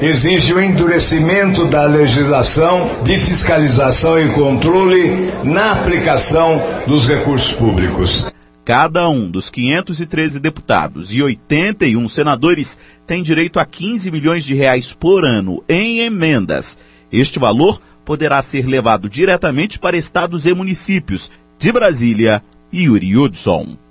exige 0.00 0.54
o 0.54 0.60
endurecimento 0.60 1.66
da 1.66 1.84
legislação 1.84 3.02
de 3.02 3.18
fiscalização 3.18 4.18
e 4.18 4.30
controle 4.32 5.30
na 5.44 5.72
aplicação 5.72 6.62
dos 6.86 7.06
recursos 7.06 7.52
públicos. 7.52 8.26
Cada 8.64 9.06
um 9.10 9.30
dos 9.30 9.50
513 9.50 10.40
deputados 10.40 11.12
e 11.12 11.22
81 11.22 12.08
senadores 12.08 12.78
tem 13.06 13.22
direito 13.22 13.60
a 13.60 13.66
15 13.66 14.10
milhões 14.10 14.42
de 14.42 14.54
reais 14.54 14.94
por 14.94 15.22
ano 15.22 15.62
em 15.68 16.00
emendas. 16.00 16.78
Este 17.12 17.38
valor 17.38 17.78
poderá 18.06 18.40
ser 18.40 18.66
levado 18.66 19.08
diretamente 19.08 19.78
para 19.78 19.98
estados 19.98 20.46
e 20.46 20.54
municípios. 20.54 21.30
De 21.58 21.70
Brasília, 21.70 22.42
Yuri 22.72 23.14
Hudson. 23.16 23.83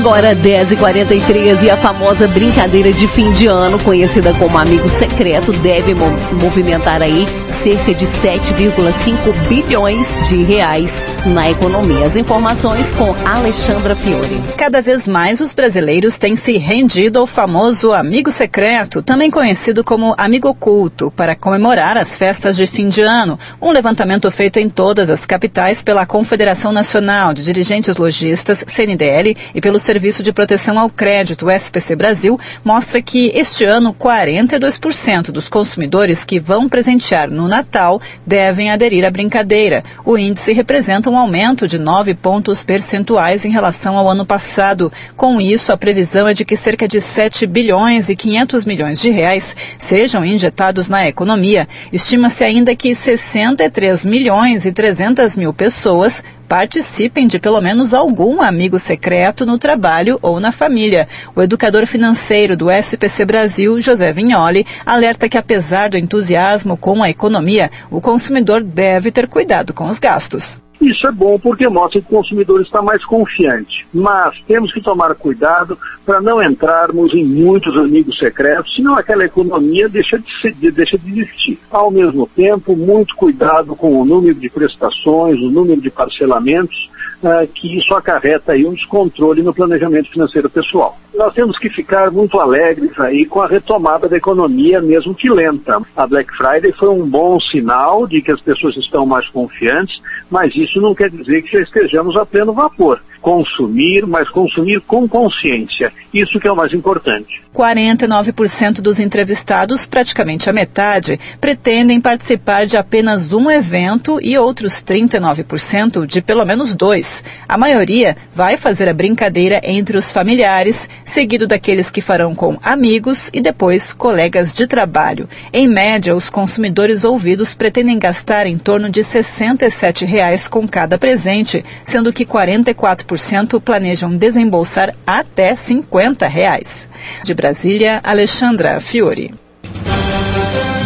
Agora 0.00 0.34
10h43 0.34 1.62
e 1.62 1.68
a 1.68 1.76
famosa 1.76 2.26
brincadeira 2.26 2.90
de 2.90 3.06
fim 3.06 3.30
de 3.32 3.46
ano, 3.46 3.78
conhecida 3.80 4.32
como 4.32 4.56
Amigo 4.56 4.88
Secreto, 4.88 5.52
deve 5.52 5.94
movimentar 5.94 7.02
aí 7.02 7.26
cerca 7.46 7.92
de 7.92 8.06
7,5 8.06 9.46
bilhões 9.46 10.18
de 10.26 10.42
reais 10.42 11.02
na 11.26 11.50
economia. 11.50 12.06
As 12.06 12.16
informações 12.16 12.90
com 12.92 13.14
Alexandra 13.28 13.94
Fiore. 13.94 14.40
Cada 14.56 14.80
vez 14.80 15.06
mais 15.06 15.42
os 15.42 15.52
brasileiros 15.52 16.16
têm 16.16 16.34
se 16.34 16.56
rendido 16.56 17.18
ao 17.18 17.26
famoso 17.26 17.92
Amigo 17.92 18.30
Secreto, 18.30 19.02
também 19.02 19.30
conhecido 19.30 19.84
como 19.84 20.14
Amigo 20.16 20.48
Oculto, 20.48 21.10
para 21.10 21.36
comemorar 21.36 21.98
as 21.98 22.16
festas 22.16 22.56
de 22.56 22.66
fim 22.66 22.88
de 22.88 23.02
ano. 23.02 23.38
Um 23.60 23.70
levantamento 23.70 24.30
feito 24.30 24.58
em 24.58 24.70
todas 24.70 25.10
as 25.10 25.26
capitais 25.26 25.82
pela 25.82 26.06
Confederação 26.06 26.72
Nacional 26.72 27.34
de 27.34 27.44
Dirigentes 27.44 27.98
Logistas, 27.98 28.64
CNDL, 28.66 29.36
e 29.54 29.60
pelo 29.60 29.78
Serviço 29.90 30.22
de 30.22 30.32
Proteção 30.32 30.78
ao 30.78 30.88
Crédito, 30.88 31.50
SPC 31.50 31.96
Brasil, 31.96 32.38
mostra 32.62 33.02
que 33.02 33.32
este 33.34 33.64
ano 33.64 33.92
42% 33.92 35.32
dos 35.32 35.48
consumidores 35.48 36.24
que 36.24 36.38
vão 36.38 36.68
presentear 36.68 37.28
no 37.28 37.48
Natal 37.48 38.00
devem 38.24 38.70
aderir 38.70 39.04
à 39.04 39.10
brincadeira. 39.10 39.82
O 40.04 40.16
índice 40.16 40.52
representa 40.52 41.10
um 41.10 41.18
aumento 41.18 41.66
de 41.66 41.76
9 41.76 42.14
pontos 42.14 42.62
percentuais 42.62 43.44
em 43.44 43.50
relação 43.50 43.98
ao 43.98 44.08
ano 44.08 44.24
passado. 44.24 44.92
Com 45.16 45.40
isso, 45.40 45.72
a 45.72 45.76
previsão 45.76 46.28
é 46.28 46.34
de 46.34 46.44
que 46.44 46.56
cerca 46.56 46.86
de 46.86 47.00
7 47.00 47.44
bilhões 47.44 48.08
e 48.08 48.14
500 48.14 48.64
milhões 48.64 49.00
de 49.00 49.10
reais 49.10 49.56
sejam 49.76 50.24
injetados 50.24 50.88
na 50.88 51.08
economia. 51.08 51.66
Estima-se 51.92 52.44
ainda 52.44 52.76
que 52.76 52.94
63 52.94 54.04
milhões 54.04 54.66
e 54.66 54.70
300 54.70 55.36
mil 55.36 55.52
pessoas 55.52 56.22
participem 56.50 57.28
de 57.28 57.38
pelo 57.38 57.60
menos 57.60 57.94
algum 57.94 58.42
amigo 58.42 58.76
secreto 58.76 59.46
no 59.46 59.56
trabalho 59.56 60.18
ou 60.20 60.40
na 60.40 60.50
família. 60.50 61.06
O 61.32 61.40
educador 61.40 61.86
financeiro 61.86 62.56
do 62.56 62.68
SPC 62.68 63.24
Brasil, 63.24 63.80
José 63.80 64.12
Vignoli, 64.12 64.66
alerta 64.84 65.28
que 65.28 65.38
apesar 65.38 65.90
do 65.90 65.96
entusiasmo 65.96 66.76
com 66.76 67.04
a 67.04 67.08
economia, 67.08 67.70
o 67.88 68.00
consumidor 68.00 68.64
deve 68.64 69.12
ter 69.12 69.28
cuidado 69.28 69.72
com 69.72 69.86
os 69.86 70.00
gastos. 70.00 70.60
Isso 70.80 71.06
é 71.06 71.12
bom 71.12 71.38
porque 71.38 71.68
mostra 71.68 72.00
que 72.00 72.06
o 72.06 72.16
consumidor 72.16 72.62
está 72.62 72.80
mais 72.80 73.04
confiante. 73.04 73.86
Mas 73.92 74.40
temos 74.46 74.72
que 74.72 74.80
tomar 74.80 75.14
cuidado 75.14 75.78
para 76.06 76.20
não 76.20 76.42
entrarmos 76.42 77.12
em 77.12 77.24
muitos 77.24 77.76
amigos 77.76 78.18
secretos, 78.18 78.74
senão 78.74 78.96
aquela 78.96 79.24
economia 79.24 79.88
deixa 79.88 80.18
de, 80.18 80.40
ser, 80.40 80.54
deixa 80.72 80.96
de 80.96 81.20
existir. 81.20 81.58
Ao 81.70 81.90
mesmo 81.90 82.26
tempo, 82.26 82.74
muito 82.74 83.14
cuidado 83.14 83.76
com 83.76 84.00
o 84.00 84.04
número 84.04 84.34
de 84.34 84.48
prestações, 84.48 85.38
o 85.40 85.50
número 85.50 85.80
de 85.80 85.90
parcelamentos, 85.90 86.90
uh, 87.22 87.46
que 87.52 87.78
isso 87.78 87.94
acarreta 87.94 88.52
aí 88.52 88.66
um 88.66 88.72
descontrole 88.72 89.42
no 89.42 89.54
planejamento 89.54 90.10
financeiro 90.10 90.48
pessoal. 90.48 90.98
Nós 91.14 91.34
temos 91.34 91.58
que 91.58 91.68
ficar 91.68 92.10
muito 92.10 92.38
alegres 92.38 92.98
aí 92.98 93.26
com 93.26 93.40
a 93.40 93.46
retomada 93.46 94.08
da 94.08 94.16
economia, 94.16 94.80
mesmo 94.80 95.14
que 95.14 95.28
lenta. 95.28 95.80
A 95.96 96.06
Black 96.06 96.34
Friday 96.36 96.72
foi 96.72 96.88
um 96.88 97.06
bom 97.06 97.38
sinal 97.40 98.06
de 98.06 98.22
que 98.22 98.30
as 98.30 98.40
pessoas 98.40 98.76
estão 98.76 99.04
mais 99.04 99.28
confiantes, 99.28 100.00
mas 100.30 100.54
isso 100.54 100.69
não 100.78 100.94
quer 100.94 101.10
dizer 101.10 101.42
que 101.42 101.52
já 101.52 101.60
estejamos 101.62 102.16
a 102.16 102.26
pleno 102.26 102.52
vapor 102.52 103.00
consumir, 103.20 104.06
mas 104.06 104.28
consumir 104.28 104.80
com 104.80 105.08
consciência. 105.08 105.92
Isso 106.12 106.40
que 106.40 106.48
é 106.48 106.52
o 106.52 106.56
mais 106.56 106.72
importante. 106.72 107.40
49% 107.54 108.80
dos 108.80 109.00
entrevistados, 109.00 109.84
praticamente 109.84 110.48
a 110.48 110.52
metade, 110.52 111.18
pretendem 111.40 112.00
participar 112.00 112.64
de 112.64 112.76
apenas 112.76 113.32
um 113.32 113.50
evento 113.50 114.20
e 114.22 114.38
outros 114.38 114.74
39% 114.74 116.06
de 116.06 116.22
pelo 116.22 116.44
menos 116.44 116.74
dois. 116.74 117.24
A 117.48 117.58
maioria 117.58 118.16
vai 118.32 118.56
fazer 118.56 118.88
a 118.88 118.94
brincadeira 118.94 119.60
entre 119.64 119.96
os 119.96 120.12
familiares, 120.12 120.88
seguido 121.04 121.46
daqueles 121.46 121.90
que 121.90 122.00
farão 122.00 122.34
com 122.34 122.56
amigos 122.62 123.30
e 123.32 123.40
depois 123.40 123.92
colegas 123.92 124.54
de 124.54 124.66
trabalho. 124.66 125.28
Em 125.52 125.66
média, 125.66 126.14
os 126.14 126.30
consumidores 126.30 127.04
ouvidos 127.04 127.54
pretendem 127.54 127.98
gastar 127.98 128.46
em 128.46 128.56
torno 128.56 128.88
de 128.88 129.02
67 129.02 130.04
reais 130.04 130.46
com 130.46 130.66
cada 130.68 130.98
presente, 130.98 131.64
sendo 131.84 132.12
que 132.12 132.24
44 132.24 133.06
40% 133.10 133.60
planejam 133.60 134.16
desembolsar 134.16 134.94
até 135.06 135.54
50 135.54 136.26
reais. 136.26 136.88
De 137.24 137.34
Brasília, 137.34 138.00
Alexandra 138.02 138.80
Fiore. 138.80 139.34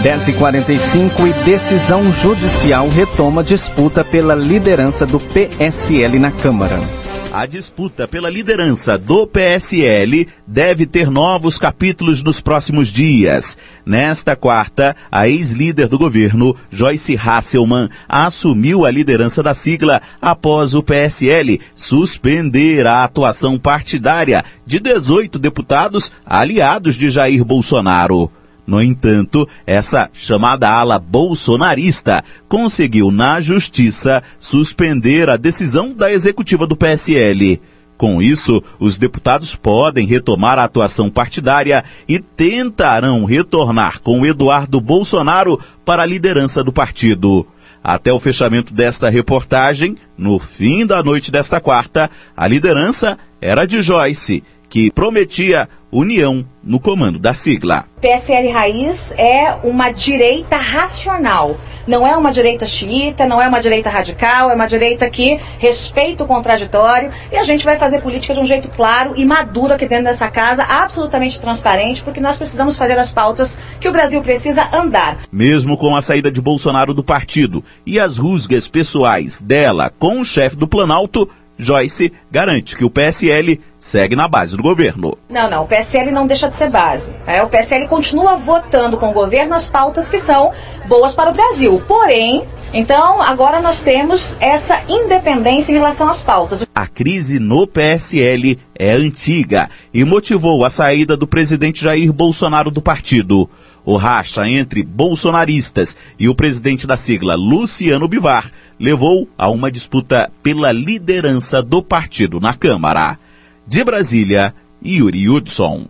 10h45 0.03 1.11
e 1.27 1.45
decisão 1.45 2.13
judicial 2.13 2.89
retoma 2.89 3.43
disputa 3.43 4.05
pela 4.05 4.35
liderança 4.35 5.07
do 5.07 5.19
PSL 5.19 6.19
na 6.19 6.31
Câmara. 6.31 7.04
A 7.37 7.47
disputa 7.47 8.07
pela 8.07 8.31
liderança 8.31 8.97
do 8.97 9.27
PSL 9.27 10.29
deve 10.47 10.87
ter 10.87 11.11
novos 11.11 11.59
capítulos 11.59 12.23
nos 12.23 12.41
próximos 12.41 12.93
dias. 12.93 13.59
Nesta 13.85 14.37
quarta, 14.37 14.95
a 15.11 15.27
ex-líder 15.27 15.89
do 15.89 15.99
governo, 15.99 16.55
Joyce 16.71 17.17
Hasselmann, 17.17 17.89
assumiu 18.09 18.87
a 18.87 18.91
liderança 18.93 19.43
da 19.43 19.53
sigla 19.53 20.01
após 20.23 20.77
o 20.77 20.83
PSL 20.85 21.61
suspender 21.75 22.87
a 22.87 23.03
atuação 23.03 23.59
partidária 23.59 24.45
de 24.65 24.79
18 24.79 25.37
deputados 25.37 26.13
aliados 26.25 26.95
de 26.95 27.11
Jair 27.11 27.45
Bolsonaro. 27.45 28.31
No 28.67 28.83
entanto, 28.83 29.47
essa 29.67 30.09
chamada 30.13 30.69
ala 30.71 30.99
bolsonarista 30.99 32.25
conseguiu 32.49 33.11
na 33.11 33.41
justiça 33.41 34.23
suspender 34.39 35.29
a 35.29 35.37
decisão 35.37 35.93
da 35.93 36.11
executiva 36.11 36.67
do 36.67 36.77
PSL. 36.77 37.61
Com 37.97 38.21
isso, 38.21 38.63
os 38.79 38.99
deputados 38.99 39.55
podem 39.55 40.07
retomar 40.07 40.59
a 40.59 40.65
atuação 40.65 41.11
partidária 41.11 41.85
e 42.09 42.19
tentarão 42.19 43.25
retornar 43.25 44.01
com 44.01 44.27
Eduardo 44.27 44.81
Bolsonaro 44.81 45.61
para 45.85 46.03
a 46.03 46.07
liderança 46.07 46.65
do 46.65 46.73
partido. 46.73 47.47
Até 47.83 48.11
o 48.13 48.19
fechamento 48.19 48.73
desta 48.73 49.11
reportagem, 49.11 49.97
no 50.17 50.39
fim 50.39 50.87
da 50.87 51.03
noite 51.03 51.31
desta 51.31 51.61
quarta, 51.61 52.11
a 52.35 52.49
liderança 52.49 53.19
era 53.41 53.67
de 53.67 53.83
Joyce 53.83 54.43
que 54.75 54.91
prometia 54.91 55.69
união 55.93 56.45
no 56.61 56.81
comando 56.81 57.17
da 57.17 57.33
sigla. 57.33 57.85
PSL 58.01 58.51
Raiz 58.51 59.15
é 59.17 59.55
uma 59.63 59.93
direita 59.93 60.57
racional. 60.57 61.57
Não 61.87 62.05
é 62.05 62.17
uma 62.17 62.33
direita 62.33 62.67
xiita, 62.67 63.25
não 63.25 63.41
é 63.41 63.47
uma 63.47 63.61
direita 63.61 63.89
radical, 63.89 64.51
é 64.51 64.55
uma 64.55 64.67
direita 64.67 65.09
que 65.09 65.39
respeita 65.61 66.25
o 66.25 66.27
contraditório 66.27 67.13
e 67.31 67.37
a 67.37 67.45
gente 67.45 67.65
vai 67.65 67.79
fazer 67.79 68.01
política 68.01 68.35
de 68.35 68.41
um 68.41 68.47
jeito 68.47 68.69
claro 68.69 69.13
e 69.15 69.25
maduro 69.25 69.75
aqui 69.75 69.87
dentro 69.87 70.07
dessa 70.07 70.29
casa, 70.29 70.65
absolutamente 70.65 71.41
transparente, 71.41 72.03
porque 72.03 72.21
nós 72.21 72.37
precisamos 72.37 72.77
fazer 72.77 72.99
as 72.99 73.13
pautas 73.13 73.57
que 73.79 73.89
o 73.89 73.93
Brasil 73.93 74.21
precisa 74.23 74.69
andar. 74.75 75.19
Mesmo 75.31 75.77
com 75.77 75.95
a 75.95 76.03
saída 76.03 76.33
de 76.33 76.41
Bolsonaro 76.41 76.93
do 76.93 77.05
partido 77.05 77.63
e 77.87 78.01
as 78.01 78.17
rusgas 78.17 78.67
pessoais 78.67 79.41
dela 79.41 79.89
com 80.01 80.19
o 80.19 80.25
chefe 80.25 80.57
do 80.57 80.67
Planalto, 80.67 81.31
Joyce 81.59 82.13
garante 82.31 82.77
que 82.77 82.85
o 82.85 82.91
PSL 82.91 83.61
segue 83.79 84.17
na 84.17 84.27
base 84.27 84.57
do 84.57 84.63
governo. 84.63 85.17
Não, 85.29 85.49
não, 85.49 85.65
o 85.65 85.67
PSL 85.67 86.11
não 86.11 86.27
deixa 86.27 86.49
de 86.49 86.57
ser 86.57 86.71
base. 86.71 87.15
É, 87.27 87.43
o 87.43 87.49
PSL 87.49 87.87
continua 87.87 88.37
votando 88.37 88.97
com 88.97 89.11
o 89.11 89.13
governo 89.13 89.55
as 89.55 89.69
pautas 89.69 90.09
que 90.09 90.19
são 90.19 90.53
boas 90.87 91.15
para 91.15 91.31
o 91.31 91.35
Brasil. 91.35 91.83
Porém, 91.87 92.45
então 92.73 93.23
agora 93.23 93.61
nós 93.61 93.81
temos 93.81 94.37
essa 94.41 94.83
independência 94.89 95.71
em 95.71 95.77
relação 95.77 96.09
às 96.09 96.21
pautas. 96.21 96.67
A 96.75 96.87
crise 96.87 97.39
no 97.39 97.67
PSL 97.67 98.59
é 98.75 98.93
antiga 98.93 99.71
e 99.93 100.05
motivou 100.05 100.65
a 100.65 100.71
saída 100.71 101.17
do 101.17 101.27
presidente 101.27 101.83
Jair 101.83 102.13
Bolsonaro 102.13 102.71
do 102.71 102.83
partido. 102.83 103.49
O 103.85 103.97
racha 103.97 104.49
entre 104.49 104.83
bolsonaristas 104.83 105.97
e 106.19 106.29
o 106.29 106.35
presidente 106.35 106.87
da 106.87 106.97
sigla, 106.97 107.35
Luciano 107.35 108.09
Bivar, 108.09 108.51
levou 108.81 109.29
a 109.37 109.49
uma 109.51 109.71
disputa 109.71 110.31
pela 110.43 110.73
liderança 110.73 111.63
do 111.63 111.83
partido 111.83 112.41
na 112.41 112.55
Câmara. 112.55 113.19
De 113.67 113.85
Brasília, 113.85 114.55
Yuri 114.85 115.29
Hudson. 115.29 115.87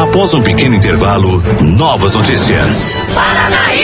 Após 0.00 0.34
um 0.34 0.42
pequeno 0.42 0.74
intervalo, 0.74 1.42
novas 1.62 2.14
notícias. 2.14 2.96
Paranaíba! 3.14 3.77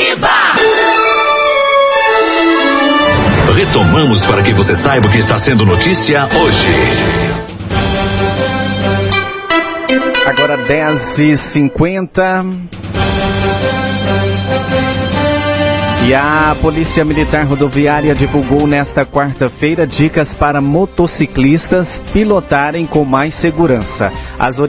Retomamos 3.55 4.27
para 4.27 4.43
que 4.43 4.53
você 4.53 4.75
saiba 4.75 5.07
o 5.07 5.11
que 5.11 5.19
está 5.19 5.39
sendo 5.39 5.65
notícia 5.65 6.27
hoje. 6.27 6.67
Agora 10.27 10.59
10h50. 10.59 12.59
E 13.81 13.84
a 16.15 16.55
Polícia 16.61 17.05
Militar 17.05 17.45
Rodoviária 17.45 18.15
divulgou 18.15 18.67
nesta 18.67 19.05
quarta-feira 19.05 19.87
dicas 19.87 20.35
para 20.35 20.61
motociclistas 20.61 22.01
pilotarem 22.13 22.87
com 22.87 23.05
mais 23.05 23.35
segurança. 23.35 24.13
As, 24.39 24.61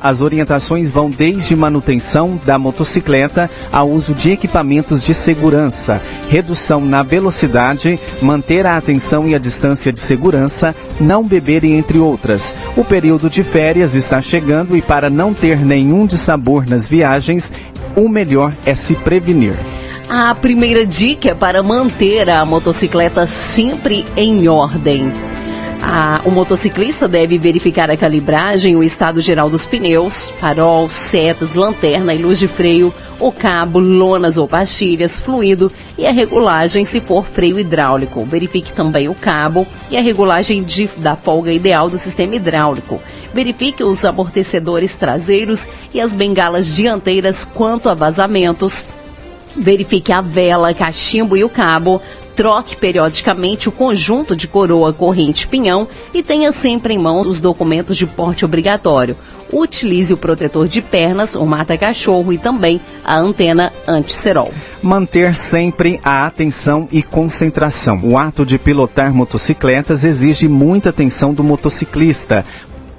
as 0.00 0.20
orientações 0.20 0.90
vão 0.90 1.08
desde 1.08 1.54
manutenção 1.54 2.40
da 2.44 2.58
motocicleta 2.58 3.50
ao 3.72 3.88
uso 3.88 4.14
de 4.14 4.32
equipamentos 4.32 5.02
de 5.02 5.14
segurança, 5.14 6.02
redução 6.28 6.80
na 6.80 7.02
velocidade, 7.02 7.98
manter 8.20 8.66
a 8.66 8.76
atenção 8.76 9.28
e 9.28 9.34
a 9.34 9.38
distância 9.38 9.92
de 9.92 10.00
segurança, 10.00 10.74
não 11.00 11.22
beber, 11.22 11.64
entre 11.64 11.98
outras. 11.98 12.54
O 12.76 12.84
período 12.84 13.30
de 13.30 13.42
férias 13.42 13.94
está 13.94 14.20
chegando 14.20 14.76
e 14.76 14.82
para 14.82 15.08
não 15.08 15.32
ter 15.32 15.58
nenhum 15.58 16.06
dissabor 16.06 16.68
nas 16.68 16.88
viagens, 16.88 17.52
o 17.96 18.08
melhor 18.08 18.52
é 18.66 18.74
se 18.74 18.94
prevenir. 18.96 19.73
A 20.08 20.34
primeira 20.34 20.84
dica 20.84 21.30
é 21.30 21.34
para 21.34 21.62
manter 21.62 22.28
a 22.28 22.44
motocicleta 22.44 23.26
sempre 23.26 24.04
em 24.14 24.46
ordem. 24.48 25.10
A, 25.82 26.20
o 26.24 26.30
motociclista 26.30 27.08
deve 27.08 27.38
verificar 27.38 27.90
a 27.90 27.96
calibragem, 27.96 28.76
o 28.76 28.82
estado 28.82 29.20
geral 29.20 29.48
dos 29.48 29.64
pneus, 29.66 30.30
farol, 30.38 30.90
setas, 30.90 31.54
lanterna 31.54 32.14
e 32.14 32.18
luz 32.18 32.38
de 32.38 32.46
freio, 32.46 32.92
o 33.18 33.32
cabo, 33.32 33.78
lonas 33.78 34.36
ou 34.36 34.46
pastilhas, 34.46 35.18
fluido 35.18 35.72
e 35.96 36.06
a 36.06 36.12
regulagem 36.12 36.84
se 36.84 37.00
for 37.00 37.24
freio 37.24 37.58
hidráulico. 37.58 38.24
Verifique 38.26 38.72
também 38.72 39.08
o 39.08 39.14
cabo 39.14 39.66
e 39.90 39.96
a 39.96 40.00
regulagem 40.00 40.62
de, 40.62 40.86
da 40.98 41.16
folga 41.16 41.52
ideal 41.52 41.88
do 41.88 41.98
sistema 41.98 42.36
hidráulico. 42.36 43.00
Verifique 43.32 43.82
os 43.82 44.04
amortecedores 44.04 44.94
traseiros 44.94 45.66
e 45.92 46.00
as 46.00 46.12
bengalas 46.12 46.66
dianteiras 46.66 47.44
quanto 47.44 47.88
a 47.88 47.94
vazamentos 47.94 48.86
Verifique 49.56 50.12
a 50.12 50.20
vela, 50.20 50.74
cachimbo 50.74 51.36
e 51.36 51.44
o 51.44 51.48
cabo. 51.48 52.00
Troque 52.34 52.76
periodicamente 52.76 53.68
o 53.68 53.72
conjunto 53.72 54.34
de 54.34 54.48
coroa, 54.48 54.92
corrente 54.92 55.46
pinhão 55.46 55.86
e 56.12 56.20
tenha 56.20 56.52
sempre 56.52 56.92
em 56.92 56.98
mãos 56.98 57.28
os 57.28 57.40
documentos 57.40 57.96
de 57.96 58.06
porte 58.06 58.44
obrigatório. 58.44 59.16
Utilize 59.52 60.12
o 60.12 60.16
protetor 60.16 60.66
de 60.66 60.82
pernas, 60.82 61.36
o 61.36 61.46
mata-cachorro 61.46 62.32
e 62.32 62.38
também 62.38 62.80
a 63.04 63.16
antena 63.16 63.72
anti-cerol. 63.86 64.52
Manter 64.82 65.36
sempre 65.36 66.00
a 66.02 66.26
atenção 66.26 66.88
e 66.90 67.04
concentração. 67.04 68.00
O 68.02 68.18
ato 68.18 68.44
de 68.44 68.58
pilotar 68.58 69.14
motocicletas 69.14 70.02
exige 70.02 70.48
muita 70.48 70.90
atenção 70.90 71.32
do 71.32 71.44
motociclista 71.44 72.44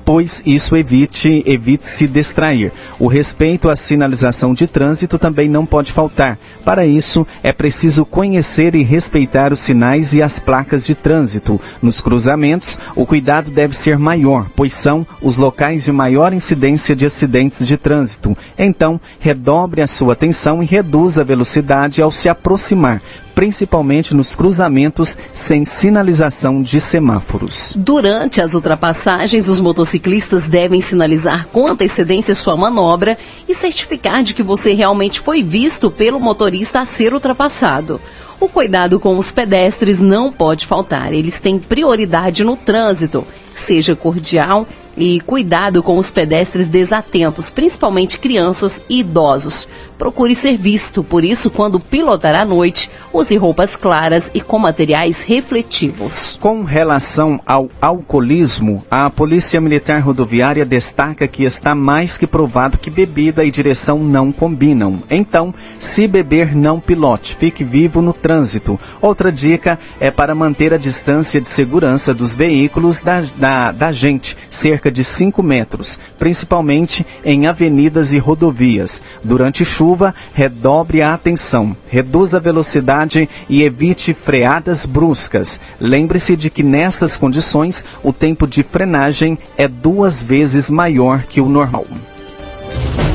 pois 0.05 0.43
isso 0.45 0.77
evite, 0.77 1.43
evite 1.47 1.85
se 1.85 2.07
distrair. 2.07 2.71
O 2.99 3.07
respeito 3.07 3.69
à 3.69 3.75
sinalização 3.75 4.53
de 4.53 4.67
trânsito 4.67 5.17
também 5.17 5.49
não 5.49 5.65
pode 5.65 5.91
faltar. 5.91 6.37
Para 6.63 6.85
isso, 6.85 7.25
é 7.41 7.51
preciso 7.51 8.05
conhecer 8.05 8.75
e 8.75 8.83
respeitar 8.83 9.51
os 9.51 9.59
sinais 9.59 10.13
e 10.13 10.21
as 10.21 10.39
placas 10.39 10.85
de 10.85 10.93
trânsito. 10.93 11.59
Nos 11.81 12.01
cruzamentos, 12.01 12.79
o 12.95 13.05
cuidado 13.05 13.49
deve 13.49 13.75
ser 13.75 13.97
maior, 13.97 14.47
pois 14.55 14.73
são 14.73 15.05
os 15.21 15.37
locais 15.37 15.83
de 15.83 15.91
maior 15.91 16.31
incidência 16.33 16.95
de 16.95 17.05
acidentes 17.05 17.65
de 17.65 17.75
trânsito. 17.75 18.37
Então, 18.57 19.01
redobre 19.19 19.81
a 19.81 19.87
sua 19.87 20.13
atenção 20.13 20.61
e 20.61 20.65
reduza 20.65 21.21
a 21.21 21.25
velocidade 21.25 22.01
ao 22.01 22.11
se 22.11 22.29
aproximar, 22.29 23.01
principalmente 23.35 24.15
nos 24.15 24.33
cruzamentos 24.33 25.17
sem 25.33 25.65
sinalização 25.65 26.61
de 26.61 26.79
semáforos. 26.79 27.73
Durante 27.77 28.39
as 28.39 28.53
ultrapassagens, 28.53 29.49
os 29.49 29.59
motociclistas 29.59 30.47
devem 30.47 30.79
sinalizar 30.79 31.47
com 31.51 31.67
antecedência 31.67 32.33
sua 32.33 32.55
manobra 32.55 33.17
e 33.47 33.53
certificar 33.53 34.23
de 34.23 34.33
que 34.33 34.41
você 34.41 34.73
realmente 34.73 35.19
foi 35.19 35.43
visto 35.43 35.91
pelo 35.91 36.19
motorista 36.19 36.79
a 36.79 36.85
ser 36.85 37.13
ultrapassado. 37.13 37.99
O 38.39 38.47
cuidado 38.47 38.99
com 38.99 39.17
os 39.17 39.31
pedestres 39.31 39.99
não 39.99 40.31
pode 40.31 40.65
faltar, 40.65 41.13
eles 41.13 41.39
têm 41.39 41.59
prioridade 41.59 42.43
no 42.43 42.55
trânsito. 42.55 43.25
Seja 43.53 43.95
cordial 43.95 44.67
e 44.97 45.19
cuidado 45.21 45.83
com 45.83 45.97
os 45.97 46.09
pedestres 46.11 46.67
desatentos, 46.67 47.51
principalmente 47.51 48.19
crianças 48.19 48.81
e 48.89 48.99
idosos. 48.99 49.67
Procure 49.97 50.35
ser 50.35 50.57
visto, 50.57 51.03
por 51.03 51.23
isso, 51.23 51.49
quando 51.49 51.79
pilotar 51.79 52.35
à 52.35 52.43
noite, 52.43 52.91
use 53.13 53.37
roupas 53.37 53.77
claras 53.77 54.29
e 54.33 54.41
com 54.41 54.59
materiais 54.59 55.23
refletivos. 55.23 56.37
Com 56.41 56.63
relação 56.63 57.39
ao 57.45 57.69
alcoolismo, 57.81 58.83
a 58.91 59.09
Polícia 59.09 59.61
Militar 59.61 60.01
Rodoviária 60.01 60.65
destaca 60.65 61.27
que 61.27 61.45
está 61.45 61.73
mais 61.73 62.17
que 62.17 62.27
provado 62.27 62.77
que 62.77 62.89
bebida 62.89 63.45
e 63.45 63.51
direção 63.51 63.99
não 63.99 64.33
combinam. 64.33 65.01
Então, 65.09 65.53
se 65.79 66.07
beber, 66.07 66.53
não 66.53 66.79
pilote, 66.79 67.35
fique 67.35 67.63
vivo 67.63 68.01
no 68.01 68.11
trânsito. 68.11 68.77
Outra 69.01 69.31
dica 69.31 69.79
é 69.99 70.11
para 70.11 70.35
manter 70.35 70.73
a 70.73 70.77
distância 70.77 71.39
de 71.39 71.47
segurança 71.47 72.13
dos 72.13 72.35
veículos 72.35 72.99
da, 72.99 73.23
da, 73.37 73.71
da 73.71 73.91
gente, 73.93 74.37
cerca 74.49 74.84
de 74.91 75.03
5 75.03 75.41
metros, 75.43 75.99
principalmente 76.17 77.05
em 77.23 77.47
avenidas 77.47 78.13
e 78.13 78.17
rodovias. 78.17 79.01
Durante 79.23 79.65
chuva, 79.65 80.13
redobre 80.33 81.01
a 81.01 81.13
atenção, 81.13 81.75
reduza 81.87 82.37
a 82.37 82.39
velocidade 82.39 83.29
e 83.49 83.63
evite 83.63 84.13
freadas 84.13 84.85
bruscas. 84.85 85.59
Lembre-se 85.79 86.35
de 86.35 86.49
que 86.49 86.63
nessas 86.63 87.17
condições 87.17 87.83
o 88.03 88.11
tempo 88.11 88.47
de 88.47 88.63
frenagem 88.63 89.37
é 89.57 89.67
duas 89.67 90.21
vezes 90.21 90.69
maior 90.69 91.23
que 91.23 91.41
o 91.41 91.49
normal. 91.49 91.85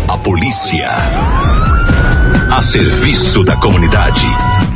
A 0.08 0.18
polícia. 0.18 0.88
A 2.50 2.60
serviço 2.62 3.44
da 3.44 3.56
comunidade. 3.56 4.26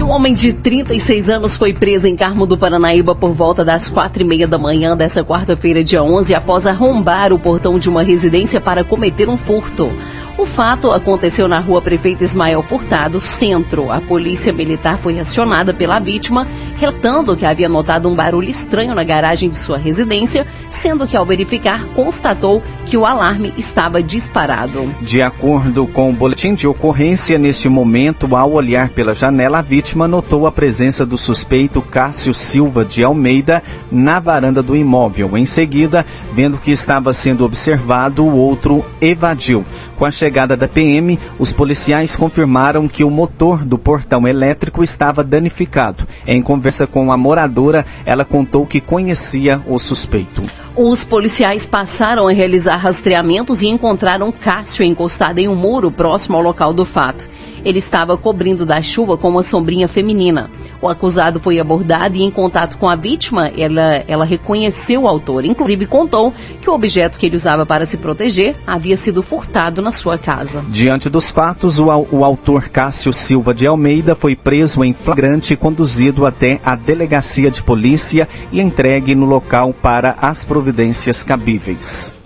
Um 0.04 0.10
homem 0.10 0.34
de 0.34 0.52
36 0.52 1.30
anos 1.30 1.56
foi 1.56 1.72
preso 1.72 2.06
em 2.06 2.14
Carmo 2.14 2.44
do 2.44 2.58
Paranaíba 2.58 3.14
por 3.14 3.32
volta 3.32 3.64
das 3.64 3.88
quatro 3.88 4.22
e 4.22 4.26
meia 4.26 4.46
da 4.46 4.58
manhã 4.58 4.94
dessa 4.94 5.24
quarta-feira, 5.24 5.82
dia 5.82 6.02
11, 6.02 6.34
após 6.34 6.66
arrombar 6.66 7.32
o 7.32 7.38
portão 7.38 7.78
de 7.78 7.88
uma 7.88 8.02
residência 8.02 8.60
para 8.60 8.84
cometer 8.84 9.30
um 9.30 9.36
furto. 9.38 9.90
O 10.36 10.44
fato 10.44 10.90
aconteceu 10.90 11.46
na 11.46 11.60
rua 11.60 11.80
Prefeito 11.80 12.24
Ismael 12.24 12.60
Furtado, 12.60 13.20
centro. 13.20 13.92
A 13.92 14.00
polícia 14.00 14.52
militar 14.52 14.98
foi 14.98 15.20
acionada 15.20 15.72
pela 15.72 16.00
vítima, 16.00 16.46
relatando 16.76 17.36
que 17.36 17.46
havia 17.46 17.68
notado 17.68 18.08
um 18.08 18.16
barulho 18.16 18.48
estranho 18.48 18.96
na 18.96 19.04
garagem 19.04 19.48
de 19.48 19.56
sua 19.56 19.78
residência, 19.78 20.44
sendo 20.68 21.06
que 21.06 21.16
ao 21.16 21.24
verificar 21.24 21.84
constatou 21.94 22.60
que 22.84 22.96
o 22.96 23.06
alarme 23.06 23.54
estava 23.56 24.02
disparado. 24.02 24.92
De 25.00 25.22
acordo 25.22 25.86
com 25.86 26.10
o 26.10 26.12
boletim 26.12 26.52
de 26.52 26.66
ocorrência, 26.66 27.38
neste 27.38 27.68
momento, 27.68 28.34
ao 28.34 28.52
olhar 28.54 28.88
pela 28.88 29.14
janela, 29.14 29.60
a 29.60 29.62
vítima 29.62 30.08
notou 30.08 30.48
a 30.48 30.52
presença 30.52 31.06
do 31.06 31.16
suspeito 31.16 31.80
Cássio 31.80 32.34
Silva 32.34 32.84
de 32.84 33.04
Almeida 33.04 33.62
na 33.90 34.18
varanda 34.18 34.62
do 34.64 34.74
imóvel. 34.74 35.38
Em 35.38 35.44
seguida, 35.44 36.04
vendo 36.32 36.58
que 36.58 36.72
estava 36.72 37.12
sendo 37.12 37.44
observado, 37.44 38.24
o 38.24 38.36
outro 38.36 38.84
evadiu. 39.00 39.64
Com 40.04 40.08
a 40.08 40.10
chegada 40.10 40.54
da 40.54 40.68
PM, 40.68 41.18
os 41.38 41.50
policiais 41.50 42.14
confirmaram 42.14 42.86
que 42.86 43.02
o 43.02 43.10
motor 43.10 43.64
do 43.64 43.78
portão 43.78 44.28
elétrico 44.28 44.84
estava 44.84 45.24
danificado. 45.24 46.06
Em 46.26 46.42
conversa 46.42 46.86
com 46.86 47.10
a 47.10 47.16
moradora, 47.16 47.86
ela 48.04 48.22
contou 48.22 48.66
que 48.66 48.82
conhecia 48.82 49.62
o 49.66 49.78
suspeito. 49.78 50.42
Os 50.76 51.04
policiais 51.04 51.66
passaram 51.66 52.28
a 52.28 52.32
realizar 52.32 52.76
rastreamentos 52.76 53.62
e 53.62 53.66
encontraram 53.68 54.30
Cássio 54.30 54.84
encostado 54.84 55.38
em 55.38 55.48
um 55.48 55.54
muro 55.54 55.90
próximo 55.90 56.36
ao 56.36 56.42
local 56.42 56.74
do 56.74 56.84
fato. 56.84 57.26
Ele 57.64 57.78
estava 57.78 58.16
cobrindo 58.16 58.66
da 58.66 58.82
chuva 58.82 59.16
com 59.16 59.28
uma 59.28 59.42
sombrinha 59.42 59.88
feminina. 59.88 60.50
O 60.80 60.88
acusado 60.88 61.40
foi 61.40 61.58
abordado 61.58 62.16
e, 62.16 62.22
em 62.22 62.30
contato 62.30 62.76
com 62.76 62.88
a 62.88 62.96
vítima, 62.96 63.50
ela, 63.56 64.04
ela 64.06 64.24
reconheceu 64.24 65.02
o 65.02 65.08
autor. 65.08 65.44
Inclusive, 65.44 65.86
contou 65.86 66.32
que 66.60 66.68
o 66.68 66.74
objeto 66.74 67.18
que 67.18 67.26
ele 67.26 67.36
usava 67.36 67.64
para 67.64 67.86
se 67.86 67.96
proteger 67.96 68.56
havia 68.66 68.96
sido 68.96 69.22
furtado 69.22 69.80
na 69.80 69.90
sua 69.90 70.18
casa. 70.18 70.64
Diante 70.68 71.08
dos 71.08 71.30
fatos, 71.30 71.78
o, 71.78 71.86
o 72.10 72.24
autor 72.24 72.68
Cássio 72.68 73.12
Silva 73.12 73.54
de 73.54 73.66
Almeida 73.66 74.14
foi 74.14 74.36
preso 74.36 74.84
em 74.84 74.92
flagrante 74.92 75.54
e 75.54 75.56
conduzido 75.56 76.26
até 76.26 76.60
a 76.64 76.74
delegacia 76.76 77.50
de 77.50 77.62
polícia 77.62 78.28
e 78.52 78.60
entregue 78.60 79.14
no 79.14 79.26
local 79.26 79.72
para 79.72 80.16
as 80.20 80.44
providências 80.44 81.22
cabíveis. 81.22 82.23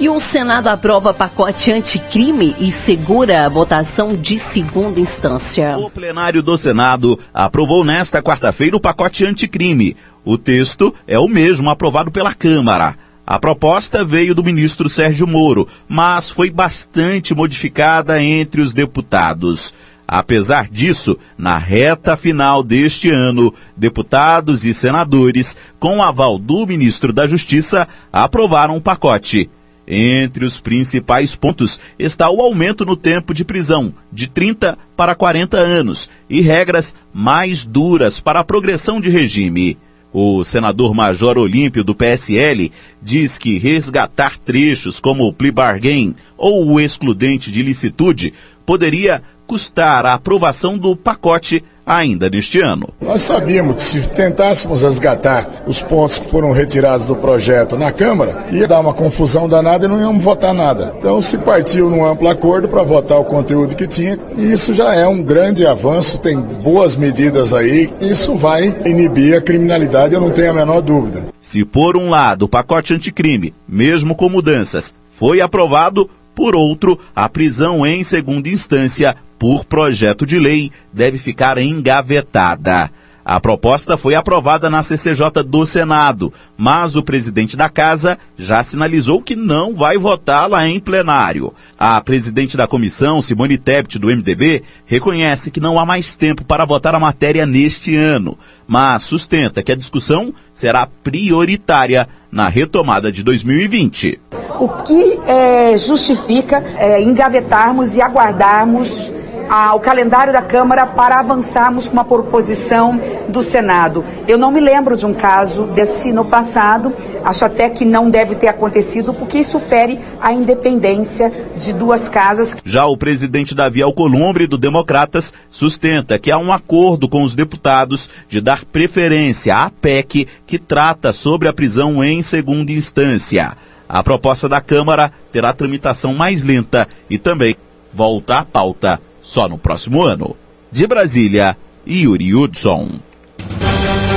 E 0.00 0.08
o 0.08 0.18
Senado 0.18 0.68
aprova 0.68 1.12
pacote 1.12 1.70
anticrime 1.70 2.56
e 2.58 2.72
segura 2.72 3.44
a 3.44 3.50
votação 3.50 4.16
de 4.16 4.38
segunda 4.38 4.98
instância. 4.98 5.76
O 5.76 5.90
plenário 5.90 6.42
do 6.42 6.56
Senado 6.56 7.18
aprovou 7.34 7.84
nesta 7.84 8.22
quarta-feira 8.22 8.74
o 8.74 8.80
pacote 8.80 9.26
anticrime. 9.26 9.94
O 10.24 10.38
texto 10.38 10.94
é 11.06 11.18
o 11.18 11.28
mesmo 11.28 11.68
aprovado 11.68 12.10
pela 12.10 12.32
Câmara. 12.32 12.96
A 13.26 13.38
proposta 13.38 14.02
veio 14.02 14.34
do 14.34 14.42
ministro 14.42 14.88
Sérgio 14.88 15.26
Moro, 15.26 15.68
mas 15.86 16.30
foi 16.30 16.48
bastante 16.50 17.34
modificada 17.34 18.22
entre 18.22 18.62
os 18.62 18.72
deputados. 18.72 19.74
Apesar 20.08 20.66
disso, 20.70 21.18
na 21.36 21.58
reta 21.58 22.16
final 22.16 22.62
deste 22.62 23.10
ano, 23.10 23.52
deputados 23.76 24.64
e 24.64 24.72
senadores, 24.72 25.58
com 25.78 25.98
o 25.98 26.02
aval 26.02 26.38
do 26.38 26.66
ministro 26.66 27.12
da 27.12 27.28
Justiça, 27.28 27.86
aprovaram 28.10 28.76
um 28.76 28.80
pacote. 28.80 29.50
Entre 29.86 30.44
os 30.44 30.60
principais 30.60 31.34
pontos 31.34 31.80
está 31.98 32.30
o 32.30 32.40
aumento 32.40 32.84
no 32.84 32.96
tempo 32.96 33.34
de 33.34 33.44
prisão, 33.44 33.92
de 34.12 34.28
30 34.28 34.78
para 34.96 35.14
40 35.14 35.56
anos, 35.56 36.08
e 36.28 36.40
regras 36.40 36.94
mais 37.12 37.64
duras 37.64 38.20
para 38.20 38.40
a 38.40 38.44
progressão 38.44 39.00
de 39.00 39.08
regime. 39.08 39.76
O 40.12 40.42
senador 40.42 40.92
Major 40.92 41.38
Olímpio 41.38 41.84
do 41.84 41.94
PSL 41.94 42.72
diz 43.00 43.38
que 43.38 43.58
resgatar 43.58 44.38
trechos 44.38 44.98
como 44.98 45.24
o 45.24 45.32
plea 45.32 45.52
bargain 45.52 46.14
ou 46.36 46.66
o 46.66 46.80
excludente 46.80 47.50
de 47.50 47.62
licitude 47.62 48.34
poderia 48.66 49.22
custar 49.46 50.04
a 50.06 50.14
aprovação 50.14 50.76
do 50.76 50.96
pacote 50.96 51.62
ainda 51.90 52.30
neste 52.30 52.60
ano. 52.60 52.88
Nós 53.00 53.22
sabíamos 53.22 53.74
que 53.74 53.82
se 53.82 54.00
tentássemos 54.10 54.82
resgatar 54.82 55.64
os 55.66 55.82
pontos 55.82 56.20
que 56.20 56.28
foram 56.28 56.52
retirados 56.52 57.04
do 57.04 57.16
projeto 57.16 57.76
na 57.76 57.90
Câmara, 57.90 58.44
ia 58.52 58.68
dar 58.68 58.78
uma 58.78 58.94
confusão 58.94 59.48
danada 59.48 59.86
e 59.86 59.88
não 59.88 60.00
íamos 60.00 60.22
votar 60.22 60.54
nada. 60.54 60.94
Então 60.96 61.20
se 61.20 61.36
partiu 61.36 61.90
num 61.90 62.06
amplo 62.06 62.28
acordo 62.28 62.68
para 62.68 62.84
votar 62.84 63.18
o 63.18 63.24
conteúdo 63.24 63.74
que 63.74 63.88
tinha, 63.88 64.16
e 64.36 64.52
isso 64.52 64.72
já 64.72 64.94
é 64.94 65.06
um 65.08 65.20
grande 65.20 65.66
avanço, 65.66 66.18
tem 66.18 66.38
boas 66.38 66.94
medidas 66.94 67.52
aí, 67.52 67.90
isso 68.00 68.36
vai 68.36 68.76
inibir 68.84 69.36
a 69.36 69.40
criminalidade, 69.40 70.14
eu 70.14 70.20
não 70.20 70.30
tenho 70.30 70.50
a 70.50 70.54
menor 70.54 70.80
dúvida. 70.80 71.28
Se 71.40 71.64
por 71.64 71.96
um 71.96 72.08
lado 72.08 72.44
o 72.44 72.48
pacote 72.48 72.94
anticrime, 72.94 73.52
mesmo 73.68 74.14
com 74.14 74.28
mudanças, 74.28 74.94
foi 75.18 75.40
aprovado, 75.40 76.08
por 76.34 76.54
outro, 76.54 76.98
a 77.14 77.28
prisão 77.28 77.86
em 77.86 78.02
segunda 78.02 78.48
instância 78.48 79.16
por 79.38 79.64
projeto 79.64 80.26
de 80.26 80.38
lei 80.38 80.70
deve 80.92 81.18
ficar 81.18 81.58
engavetada. 81.58 82.90
A 83.30 83.38
proposta 83.38 83.96
foi 83.96 84.16
aprovada 84.16 84.68
na 84.68 84.82
CCJ 84.82 85.44
do 85.46 85.64
Senado, 85.64 86.32
mas 86.58 86.96
o 86.96 87.02
presidente 87.04 87.56
da 87.56 87.68
casa 87.68 88.18
já 88.36 88.60
sinalizou 88.64 89.22
que 89.22 89.36
não 89.36 89.72
vai 89.72 89.96
votá-la 89.96 90.66
em 90.66 90.80
plenário. 90.80 91.54
A 91.78 92.00
presidente 92.00 92.56
da 92.56 92.66
comissão, 92.66 93.22
Simone 93.22 93.56
Tebet, 93.56 94.00
do 94.00 94.08
MDB, 94.08 94.64
reconhece 94.84 95.52
que 95.52 95.60
não 95.60 95.78
há 95.78 95.86
mais 95.86 96.16
tempo 96.16 96.44
para 96.44 96.64
votar 96.64 96.92
a 96.92 96.98
matéria 96.98 97.46
neste 97.46 97.94
ano, 97.94 98.36
mas 98.66 99.04
sustenta 99.04 99.62
que 99.62 99.70
a 99.70 99.76
discussão 99.76 100.34
será 100.52 100.84
prioritária 100.84 102.08
na 102.32 102.48
retomada 102.48 103.12
de 103.12 103.22
2020. 103.22 104.20
O 104.58 104.68
que 104.82 105.20
é, 105.24 105.78
justifica 105.78 106.64
é, 106.76 107.00
engavetarmos 107.00 107.94
e 107.94 108.02
aguardarmos 108.02 109.12
ao 109.50 109.80
calendário 109.80 110.32
da 110.32 110.40
Câmara 110.40 110.86
para 110.86 111.18
avançarmos 111.18 111.88
com 111.88 111.94
uma 111.94 112.04
proposição 112.04 113.00
do 113.28 113.42
Senado. 113.42 114.04
Eu 114.28 114.38
não 114.38 114.52
me 114.52 114.60
lembro 114.60 114.96
de 114.96 115.04
um 115.04 115.12
caso 115.12 115.64
desse 115.64 116.12
no 116.12 116.24
passado, 116.24 116.92
acho 117.24 117.44
até 117.44 117.68
que 117.68 117.84
não 117.84 118.08
deve 118.08 118.36
ter 118.36 118.46
acontecido, 118.46 119.12
porque 119.12 119.38
isso 119.38 119.58
fere 119.58 119.98
a 120.20 120.32
independência 120.32 121.32
de 121.56 121.72
duas 121.72 122.08
casas. 122.08 122.56
Já 122.64 122.86
o 122.86 122.96
presidente 122.96 123.52
Davi 123.52 123.82
Alcolumbre, 123.82 124.46
do 124.46 124.56
Democratas, 124.56 125.32
sustenta 125.48 126.16
que 126.16 126.30
há 126.30 126.38
um 126.38 126.52
acordo 126.52 127.08
com 127.08 127.24
os 127.24 127.34
deputados 127.34 128.08
de 128.28 128.40
dar 128.40 128.64
preferência 128.64 129.56
à 129.56 129.68
PEC 129.68 130.28
que 130.46 130.60
trata 130.60 131.12
sobre 131.12 131.48
a 131.48 131.52
prisão 131.52 132.04
em 132.04 132.22
segunda 132.22 132.70
instância. 132.70 133.56
A 133.88 134.00
proposta 134.04 134.48
da 134.48 134.60
Câmara 134.60 135.10
terá 135.32 135.52
tramitação 135.52 136.14
mais 136.14 136.44
lenta 136.44 136.86
e 137.08 137.18
também 137.18 137.56
volta 137.92 138.38
à 138.38 138.44
pauta 138.44 139.00
só 139.30 139.48
no 139.48 139.56
próximo 139.56 140.02
ano. 140.02 140.36
De 140.72 140.88
Brasília, 140.88 141.56
Yuri 141.86 142.34
Hudson. 142.34 142.98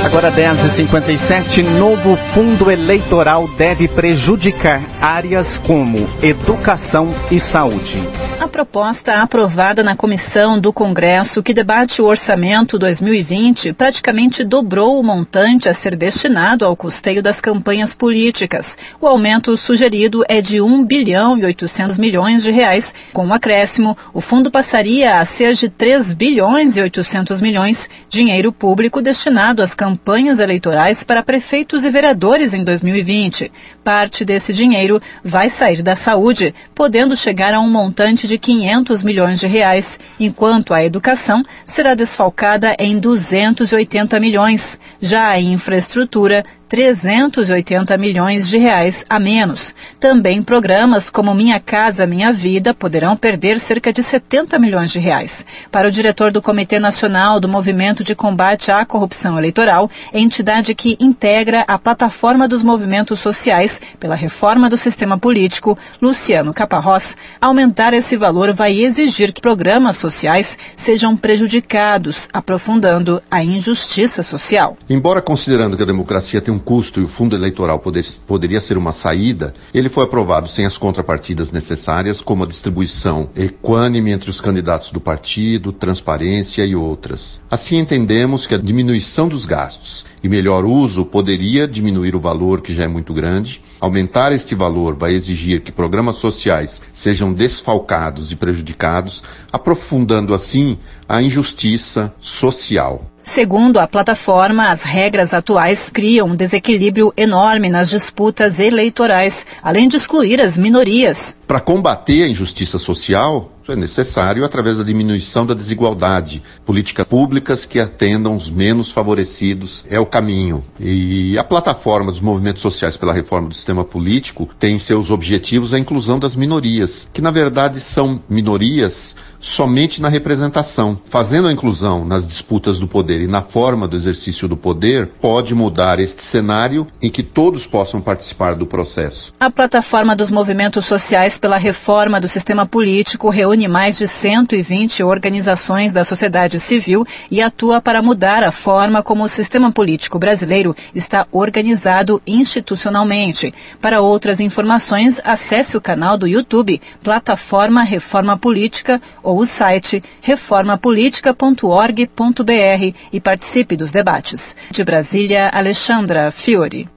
Agora 0.04 0.30
10h57, 0.30 1.64
novo 1.78 2.14
fundo 2.14 2.70
eleitoral 2.70 3.48
deve 3.56 3.88
prejudicar 3.88 4.82
áreas 5.00 5.56
como 5.56 6.06
educação 6.22 7.12
e 7.30 7.40
saúde. 7.40 8.02
A 8.38 8.46
proposta 8.46 9.14
aprovada 9.22 9.82
na 9.82 9.96
comissão 9.96 10.60
do 10.60 10.74
Congresso 10.74 11.42
que 11.42 11.54
debate 11.54 12.02
o 12.02 12.04
orçamento 12.04 12.78
2020 12.78 13.72
praticamente 13.72 14.44
dobrou 14.44 15.00
o 15.00 15.02
montante 15.02 15.70
a 15.70 15.74
ser 15.74 15.96
destinado 15.96 16.66
ao 16.66 16.76
custeio 16.76 17.22
das 17.22 17.40
campanhas 17.40 17.94
políticas. 17.94 18.76
O 19.00 19.06
aumento 19.06 19.56
sugerido 19.56 20.22
é 20.28 20.42
de 20.42 20.60
1 20.60 20.84
bilhão 20.84 21.38
e 21.38 21.46
800 21.46 21.96
milhões 21.96 22.42
de 22.42 22.50
reais. 22.50 22.92
Com 23.14 23.24
o 23.24 23.28
um 23.28 23.32
acréscimo, 23.32 23.96
o 24.12 24.20
fundo 24.20 24.50
passaria 24.50 25.18
a 25.18 25.24
ser 25.24 25.54
de 25.54 25.70
3 25.70 26.12
bilhões 26.12 26.76
e 26.76 26.82
800 26.82 27.40
milhões, 27.40 27.88
dinheiro 28.08 28.52
público 28.52 29.00
destinado 29.00 29.62
às 29.62 29.72
campanhas 29.72 29.93
campanhas 29.94 30.40
eleitorais 30.40 31.04
para 31.04 31.22
prefeitos 31.22 31.84
e 31.84 31.90
vereadores 31.90 32.52
em 32.52 32.64
2020. 32.64 33.52
Parte 33.84 34.24
desse 34.24 34.52
dinheiro 34.52 35.00
vai 35.22 35.48
sair 35.48 35.82
da 35.82 35.94
saúde, 35.94 36.52
podendo 36.74 37.16
chegar 37.16 37.54
a 37.54 37.60
um 37.60 37.70
montante 37.70 38.26
de 38.26 38.36
500 38.36 39.04
milhões 39.04 39.38
de 39.38 39.46
reais, 39.46 40.00
enquanto 40.18 40.74
a 40.74 40.82
educação 40.84 41.44
será 41.64 41.94
desfalcada 41.94 42.74
em 42.76 42.98
280 42.98 44.18
milhões. 44.18 44.80
Já 45.00 45.28
a 45.28 45.40
infraestrutura 45.40 46.44
380 46.68 47.96
milhões 47.98 48.48
de 48.48 48.58
reais 48.58 49.04
a 49.08 49.18
menos. 49.18 49.74
Também 50.00 50.42
programas 50.42 51.10
como 51.10 51.34
Minha 51.34 51.60
Casa 51.60 52.06
Minha 52.06 52.32
Vida 52.32 52.74
poderão 52.74 53.16
perder 53.16 53.58
cerca 53.58 53.92
de 53.92 54.02
70 54.02 54.58
milhões 54.58 54.90
de 54.90 54.98
reais. 54.98 55.44
Para 55.70 55.88
o 55.88 55.90
diretor 55.90 56.30
do 56.30 56.42
Comitê 56.42 56.78
Nacional 56.78 57.40
do 57.40 57.48
Movimento 57.48 58.02
de 58.02 58.14
Combate 58.14 58.70
à 58.70 58.84
Corrupção 58.84 59.38
Eleitoral, 59.38 59.90
entidade 60.12 60.74
que 60.74 60.96
integra 61.00 61.64
a 61.66 61.78
plataforma 61.78 62.48
dos 62.48 62.62
movimentos 62.62 63.20
sociais 63.20 63.80
pela 63.98 64.14
reforma 64.14 64.68
do 64.68 64.76
sistema 64.76 65.18
político, 65.18 65.78
Luciano 66.00 66.52
Caparrós, 66.52 67.16
aumentar 67.40 67.92
esse 67.92 68.16
valor 68.16 68.52
vai 68.52 68.78
exigir 68.78 69.32
que 69.32 69.40
programas 69.40 69.96
sociais 69.96 70.56
sejam 70.76 71.16
prejudicados, 71.16 72.28
aprofundando 72.32 73.20
a 73.30 73.42
injustiça 73.42 74.22
social. 74.22 74.76
Embora 74.88 75.20
considerando 75.20 75.76
que 75.76 75.82
a 75.82 75.86
democracia 75.86 76.40
tem 76.40 76.53
um 76.54 76.58
custo 76.58 77.00
e 77.00 77.04
o 77.04 77.08
fundo 77.08 77.36
eleitoral 77.36 77.78
poder, 77.78 78.06
poderia 78.26 78.60
ser 78.60 78.78
uma 78.78 78.92
saída, 78.92 79.52
ele 79.72 79.88
foi 79.88 80.04
aprovado 80.04 80.48
sem 80.48 80.64
as 80.64 80.78
contrapartidas 80.78 81.50
necessárias, 81.50 82.20
como 82.20 82.44
a 82.44 82.46
distribuição 82.46 83.28
equânime 83.36 84.12
entre 84.12 84.30
os 84.30 84.40
candidatos 84.40 84.90
do 84.90 85.00
partido, 85.00 85.72
transparência 85.72 86.64
e 86.64 86.74
outras. 86.74 87.42
Assim 87.50 87.78
entendemos 87.78 88.46
que 88.46 88.54
a 88.54 88.58
diminuição 88.58 89.28
dos 89.28 89.44
gastos 89.44 90.06
e 90.22 90.28
melhor 90.28 90.64
uso 90.64 91.04
poderia 91.04 91.68
diminuir 91.68 92.16
o 92.16 92.20
valor 92.20 92.62
que 92.62 92.74
já 92.74 92.84
é 92.84 92.88
muito 92.88 93.12
grande. 93.12 93.60
Aumentar 93.78 94.32
este 94.32 94.54
valor 94.54 94.94
vai 94.94 95.12
exigir 95.12 95.60
que 95.60 95.70
programas 95.70 96.16
sociais 96.16 96.80
sejam 96.92 97.32
desfalcados 97.32 98.32
e 98.32 98.36
prejudicados, 98.36 99.22
aprofundando 99.52 100.32
assim 100.32 100.78
a 101.06 101.20
injustiça 101.20 102.14
social. 102.20 103.10
Segundo 103.26 103.78
a 103.78 103.88
plataforma, 103.88 104.70
as 104.70 104.82
regras 104.82 105.32
atuais 105.32 105.88
criam 105.88 106.28
um 106.28 106.36
desequilíbrio 106.36 107.10
enorme 107.16 107.70
nas 107.70 107.88
disputas 107.88 108.60
eleitorais, 108.60 109.46
além 109.62 109.88
de 109.88 109.96
excluir 109.96 110.42
as 110.42 110.58
minorias. 110.58 111.34
Para 111.46 111.58
combater 111.58 112.22
a 112.22 112.28
injustiça 112.28 112.78
social, 112.78 113.50
é 113.66 113.74
necessário 113.74 114.44
através 114.44 114.76
da 114.76 114.84
diminuição 114.84 115.46
da 115.46 115.54
desigualdade. 115.54 116.42
Políticas 116.66 117.06
públicas 117.06 117.64
que 117.64 117.80
atendam 117.80 118.36
os 118.36 118.50
menos 118.50 118.90
favorecidos 118.92 119.86
é 119.88 119.98
o 119.98 120.04
caminho. 120.04 120.62
E 120.78 121.38
a 121.38 121.44
plataforma 121.44 122.12
dos 122.12 122.20
movimentos 122.20 122.60
sociais 122.60 122.96
pela 122.96 123.14
reforma 123.14 123.48
do 123.48 123.54
sistema 123.54 123.84
político 123.84 124.48
tem 124.58 124.78
seus 124.78 125.10
objetivos 125.10 125.72
a 125.72 125.78
inclusão 125.78 126.18
das 126.18 126.36
minorias, 126.36 127.08
que 127.12 127.22
na 127.22 127.30
verdade 127.30 127.80
são 127.80 128.22
minorias 128.28 129.16
somente 129.44 130.00
na 130.00 130.08
representação. 130.08 130.98
Fazendo 131.10 131.48
a 131.48 131.52
inclusão 131.52 132.04
nas 132.04 132.26
disputas 132.26 132.80
do 132.80 132.88
poder 132.88 133.20
e 133.20 133.26
na 133.26 133.42
forma 133.42 133.86
do 133.86 133.94
exercício 133.94 134.48
do 134.48 134.56
poder, 134.56 135.06
pode 135.20 135.54
mudar 135.54 136.00
este 136.00 136.22
cenário 136.22 136.86
em 137.00 137.10
que 137.10 137.22
todos 137.22 137.66
possam 137.66 138.00
participar 138.00 138.54
do 138.54 138.66
processo. 138.66 139.34
A 139.38 139.50
plataforma 139.50 140.16
dos 140.16 140.30
movimentos 140.30 140.86
sociais 140.86 141.38
pela 141.38 141.58
reforma 141.58 142.18
do 142.18 142.26
sistema 142.26 142.64
político 142.64 143.28
reúne 143.28 143.68
mais 143.68 143.98
de 143.98 144.08
120 144.08 145.02
organizações 145.02 145.92
da 145.92 146.04
sociedade 146.04 146.58
civil 146.58 147.06
e 147.30 147.42
atua 147.42 147.82
para 147.82 148.00
mudar 148.00 148.42
a 148.42 148.50
forma 148.50 149.02
como 149.02 149.24
o 149.24 149.28
sistema 149.28 149.70
político 149.70 150.18
brasileiro 150.18 150.74
está 150.94 151.26
organizado 151.30 152.20
institucionalmente. 152.26 153.52
Para 153.78 154.00
outras 154.00 154.40
informações, 154.40 155.20
acesse 155.22 155.76
o 155.76 155.80
canal 155.80 156.16
do 156.16 156.26
YouTube 156.26 156.80
Plataforma 157.02 157.82
Reforma 157.82 158.38
Política 158.38 159.02
ou 159.22 159.33
ou 159.34 159.40
o 159.40 159.46
site 159.46 160.00
reformapolitica.org.br 160.20 162.94
e 163.12 163.20
participe 163.20 163.76
dos 163.76 163.90
debates. 163.90 164.54
De 164.70 164.84
Brasília, 164.84 165.50
Alexandra 165.52 166.30
Fiore. 166.30 166.94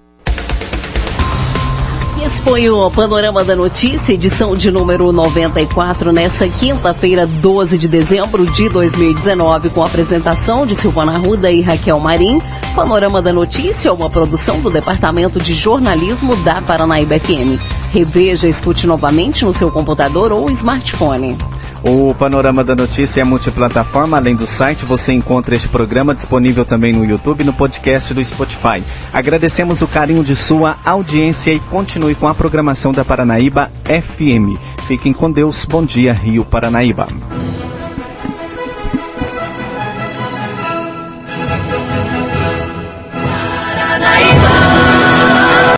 Foi 2.48 2.70
o 2.70 2.90
Panorama 2.90 3.44
da 3.44 3.58
Notícia, 3.58 4.14
edição 4.14 4.56
de 4.56 4.72
número 4.72 5.12
94, 5.12 6.14
nessa 6.14 6.48
quinta-feira, 6.48 7.28
12 7.28 7.78
de 7.78 7.90
dezembro 7.90 8.46
de 8.46 8.70
2019, 8.70 9.70
com 9.70 9.84
a 9.84 9.86
apresentação 9.86 10.66
de 10.66 10.74
Silvana 10.74 11.18
Ruda 11.18 11.52
e 11.52 11.62
Raquel 11.62 12.00
Marim. 12.00 12.40
Panorama 12.74 13.22
da 13.22 13.34
Notícia 13.34 13.90
é 13.90 13.92
uma 13.92 14.10
produção 14.10 14.62
do 14.62 14.70
Departamento 14.70 15.40
de 15.40 15.54
Jornalismo 15.54 16.38
da 16.38 16.62
Paranaíba 16.62 17.20
FM. 17.20 17.60
Reveja, 17.92 18.48
escute 18.48 18.88
novamente 18.88 19.44
no 19.44 19.54
seu 19.54 19.70
computador 19.70 20.32
ou 20.32 20.50
smartphone. 20.50 21.38
O 21.90 22.14
Panorama 22.14 22.66
da 22.66 22.76
Notícia 22.76 23.22
é 23.22 23.24
multiplataforma. 23.24 24.18
Além 24.18 24.36
do 24.36 24.46
site, 24.46 24.84
você 24.84 25.14
encontra 25.14 25.56
este 25.56 25.70
programa 25.70 26.14
disponível 26.14 26.66
também 26.66 26.92
no 26.92 27.06
YouTube 27.06 27.40
e 27.40 27.44
no 27.46 27.54
podcast 27.54 28.14
do 28.14 28.22
Spotify. 28.22 28.84
Agradecemos 29.14 29.82
o 29.82 29.88
carinho 29.88 30.22
de 30.22 30.36
sua 30.36 30.76
audiência 30.84 31.54
e 31.54 31.62
continue 31.62 32.14
com 32.14 32.28
a 32.28 32.36
programação 32.36 32.92
da 32.92 33.06
Paranaíba 33.06 33.72
FM. 33.86 34.60
Fiquem 34.86 35.14
com 35.14 35.32
Deus. 35.32 35.64
Bom 35.64 35.86
dia, 35.86 36.12
Rio 36.12 36.44
Paranaíba. 36.44 37.08